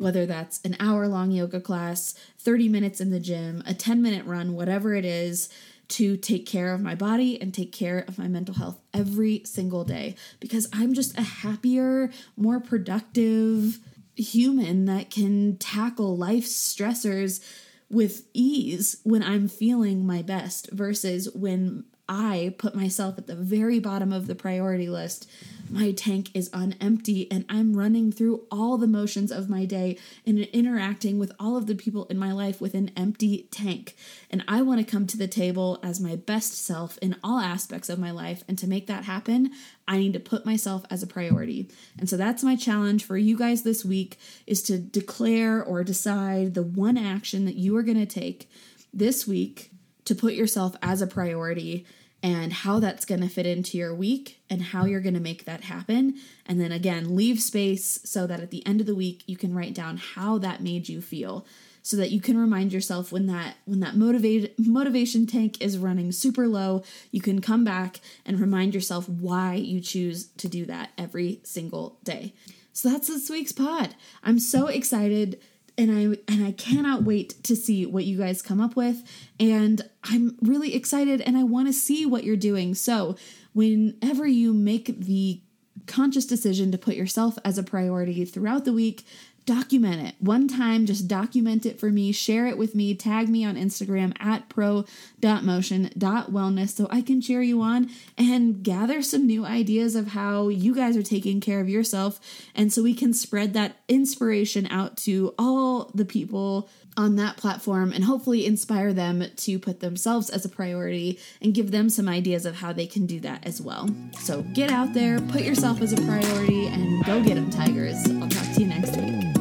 whether 0.00 0.24
that's 0.24 0.60
an 0.64 0.74
hour 0.80 1.06
long 1.06 1.30
yoga 1.30 1.60
class, 1.60 2.14
30 2.38 2.70
minutes 2.70 3.00
in 3.02 3.10
the 3.10 3.20
gym, 3.20 3.62
a 3.66 3.74
10 3.74 4.00
minute 4.00 4.24
run, 4.24 4.54
whatever 4.54 4.94
it 4.94 5.04
is, 5.04 5.50
to 5.88 6.16
take 6.16 6.46
care 6.46 6.72
of 6.72 6.80
my 6.80 6.94
body 6.94 7.40
and 7.40 7.52
take 7.52 7.70
care 7.70 8.04
of 8.08 8.18
my 8.18 8.26
mental 8.26 8.54
health 8.54 8.80
every 8.94 9.42
single 9.44 9.84
day. 9.84 10.14
Because 10.38 10.68
I'm 10.72 10.94
just 10.94 11.18
a 11.18 11.22
happier, 11.22 12.10
more 12.36 12.60
productive 12.60 13.78
human 14.16 14.86
that 14.86 15.10
can 15.10 15.58
tackle 15.58 16.16
life's 16.16 16.52
stressors 16.52 17.44
with 17.90 18.26
ease 18.32 19.00
when 19.02 19.22
I'm 19.22 19.48
feeling 19.48 20.06
my 20.06 20.22
best 20.22 20.70
versus 20.70 21.28
when 21.34 21.84
I 22.10 22.54
put 22.58 22.74
myself 22.74 23.16
at 23.16 23.26
the 23.26 23.36
very 23.36 23.78
bottom 23.78 24.12
of 24.12 24.26
the 24.26 24.34
priority 24.34 24.90
list 24.90 25.26
my 25.70 25.92
tank 25.92 26.30
is 26.34 26.50
on 26.52 26.74
empty 26.80 27.30
and 27.30 27.44
I'm 27.48 27.76
running 27.76 28.10
through 28.10 28.44
all 28.50 28.76
the 28.76 28.88
motions 28.88 29.30
of 29.30 29.48
my 29.48 29.64
day 29.64 29.96
and 30.26 30.40
interacting 30.40 31.18
with 31.18 31.30
all 31.38 31.56
of 31.56 31.66
the 31.66 31.76
people 31.76 32.06
in 32.06 32.18
my 32.18 32.32
life 32.32 32.60
with 32.60 32.74
an 32.74 32.90
empty 32.96 33.46
tank. 33.52 33.94
And 34.30 34.44
I 34.48 34.62
want 34.62 34.80
to 34.80 34.90
come 34.90 35.06
to 35.06 35.16
the 35.16 35.28
table 35.28 35.78
as 35.82 36.00
my 36.00 36.16
best 36.16 36.54
self 36.54 36.98
in 36.98 37.16
all 37.22 37.38
aspects 37.38 37.88
of 37.88 38.00
my 38.00 38.10
life. 38.10 38.42
And 38.48 38.58
to 38.58 38.66
make 38.66 38.88
that 38.88 39.04
happen, 39.04 39.52
I 39.86 39.98
need 39.98 40.12
to 40.14 40.20
put 40.20 40.44
myself 40.44 40.84
as 40.90 41.04
a 41.04 41.06
priority. 41.06 41.70
And 41.98 42.08
so 42.08 42.16
that's 42.16 42.42
my 42.42 42.56
challenge 42.56 43.04
for 43.04 43.16
you 43.16 43.38
guys 43.38 43.62
this 43.62 43.84
week 43.84 44.18
is 44.48 44.62
to 44.64 44.78
declare 44.78 45.62
or 45.62 45.84
decide 45.84 46.54
the 46.54 46.62
one 46.62 46.98
action 46.98 47.44
that 47.44 47.56
you 47.56 47.76
are 47.76 47.84
going 47.84 47.98
to 47.98 48.06
take 48.06 48.50
this 48.92 49.26
week 49.26 49.70
to 50.04 50.14
put 50.16 50.32
yourself 50.32 50.74
as 50.82 51.00
a 51.00 51.06
priority 51.06 51.86
and 52.22 52.52
how 52.52 52.80
that's 52.80 53.04
going 53.04 53.20
to 53.20 53.28
fit 53.28 53.46
into 53.46 53.78
your 53.78 53.94
week 53.94 54.40
and 54.50 54.62
how 54.62 54.84
you're 54.84 55.00
going 55.00 55.14
to 55.14 55.20
make 55.20 55.44
that 55.44 55.64
happen. 55.64 56.14
And 56.46 56.60
then 56.60 56.72
again, 56.72 57.16
leave 57.16 57.40
space 57.40 58.00
so 58.04 58.26
that 58.26 58.40
at 58.40 58.50
the 58.50 58.66
end 58.66 58.80
of 58.80 58.86
the 58.86 58.94
week 58.94 59.22
you 59.26 59.36
can 59.36 59.54
write 59.54 59.74
down 59.74 59.96
how 59.96 60.38
that 60.38 60.62
made 60.62 60.88
you 60.88 61.00
feel 61.00 61.46
so 61.82 61.96
that 61.96 62.10
you 62.10 62.20
can 62.20 62.36
remind 62.36 62.72
yourself 62.72 63.10
when 63.10 63.26
that 63.26 63.56
when 63.64 63.80
that 63.80 63.96
motivate, 63.96 64.54
motivation 64.58 65.26
tank 65.26 65.60
is 65.62 65.78
running 65.78 66.12
super 66.12 66.46
low, 66.46 66.82
you 67.10 67.20
can 67.20 67.40
come 67.40 67.64
back 67.64 68.00
and 68.26 68.38
remind 68.38 68.74
yourself 68.74 69.08
why 69.08 69.54
you 69.54 69.80
choose 69.80 70.26
to 70.36 70.48
do 70.48 70.66
that 70.66 70.90
every 70.98 71.40
single 71.42 71.98
day. 72.04 72.34
So 72.72 72.90
that's 72.90 73.08
this 73.08 73.30
week's 73.30 73.52
pod. 73.52 73.94
I'm 74.22 74.38
so 74.38 74.66
excited 74.66 75.40
and 75.80 75.90
I 75.90 76.32
and 76.32 76.44
I 76.44 76.52
cannot 76.52 77.04
wait 77.04 77.42
to 77.44 77.56
see 77.56 77.86
what 77.86 78.04
you 78.04 78.18
guys 78.18 78.42
come 78.42 78.60
up 78.60 78.76
with 78.76 79.02
and 79.40 79.80
I'm 80.04 80.36
really 80.42 80.74
excited 80.74 81.22
and 81.22 81.38
I 81.38 81.42
want 81.42 81.68
to 81.68 81.72
see 81.72 82.04
what 82.04 82.22
you're 82.22 82.36
doing. 82.36 82.74
So, 82.74 83.16
whenever 83.54 84.26
you 84.26 84.52
make 84.52 85.00
the 85.00 85.40
conscious 85.86 86.26
decision 86.26 86.70
to 86.70 86.78
put 86.78 86.96
yourself 86.96 87.38
as 87.44 87.56
a 87.56 87.62
priority 87.62 88.26
throughout 88.26 88.66
the 88.66 88.74
week, 88.74 89.06
document 89.50 90.06
it 90.06 90.14
one 90.20 90.46
time 90.46 90.86
just 90.86 91.08
document 91.08 91.66
it 91.66 91.80
for 91.80 91.90
me 91.90 92.12
share 92.12 92.46
it 92.46 92.56
with 92.56 92.72
me 92.74 92.94
tag 92.94 93.28
me 93.28 93.44
on 93.44 93.56
instagram 93.56 94.14
at 94.20 94.48
pro.motion.wellness 94.48 96.70
so 96.70 96.86
i 96.90 97.02
can 97.02 97.20
cheer 97.20 97.42
you 97.42 97.60
on 97.60 97.90
and 98.16 98.62
gather 98.62 99.02
some 99.02 99.26
new 99.26 99.44
ideas 99.44 99.96
of 99.96 100.06
how 100.08 100.46
you 100.46 100.72
guys 100.72 100.96
are 100.96 101.02
taking 101.02 101.40
care 101.40 101.58
of 101.58 101.68
yourself 101.68 102.20
and 102.54 102.72
so 102.72 102.80
we 102.80 102.94
can 102.94 103.12
spread 103.12 103.52
that 103.52 103.74
inspiration 103.88 104.68
out 104.70 104.96
to 104.96 105.34
all 105.36 105.90
the 105.94 106.04
people 106.04 106.68
on 106.96 107.16
that 107.16 107.36
platform 107.36 107.92
and 107.92 108.04
hopefully 108.04 108.46
inspire 108.46 108.92
them 108.92 109.24
to 109.36 109.58
put 109.58 109.80
themselves 109.80 110.30
as 110.30 110.44
a 110.44 110.48
priority 110.48 111.18
and 111.40 111.54
give 111.54 111.70
them 111.70 111.88
some 111.88 112.08
ideas 112.08 112.44
of 112.44 112.56
how 112.56 112.72
they 112.72 112.86
can 112.86 113.06
do 113.06 113.20
that 113.20 113.46
as 113.46 113.60
well. 113.60 113.88
So 114.20 114.42
get 114.42 114.70
out 114.70 114.92
there, 114.92 115.20
put 115.20 115.42
yourself 115.42 115.80
as 115.80 115.92
a 115.92 116.00
priority, 116.02 116.66
and 116.66 117.04
go 117.04 117.22
get 117.22 117.36
them, 117.36 117.50
Tigers. 117.50 118.04
I'll 118.06 118.28
talk 118.28 118.54
to 118.54 118.60
you 118.60 118.66
next 118.66 118.96
week. 118.96 119.39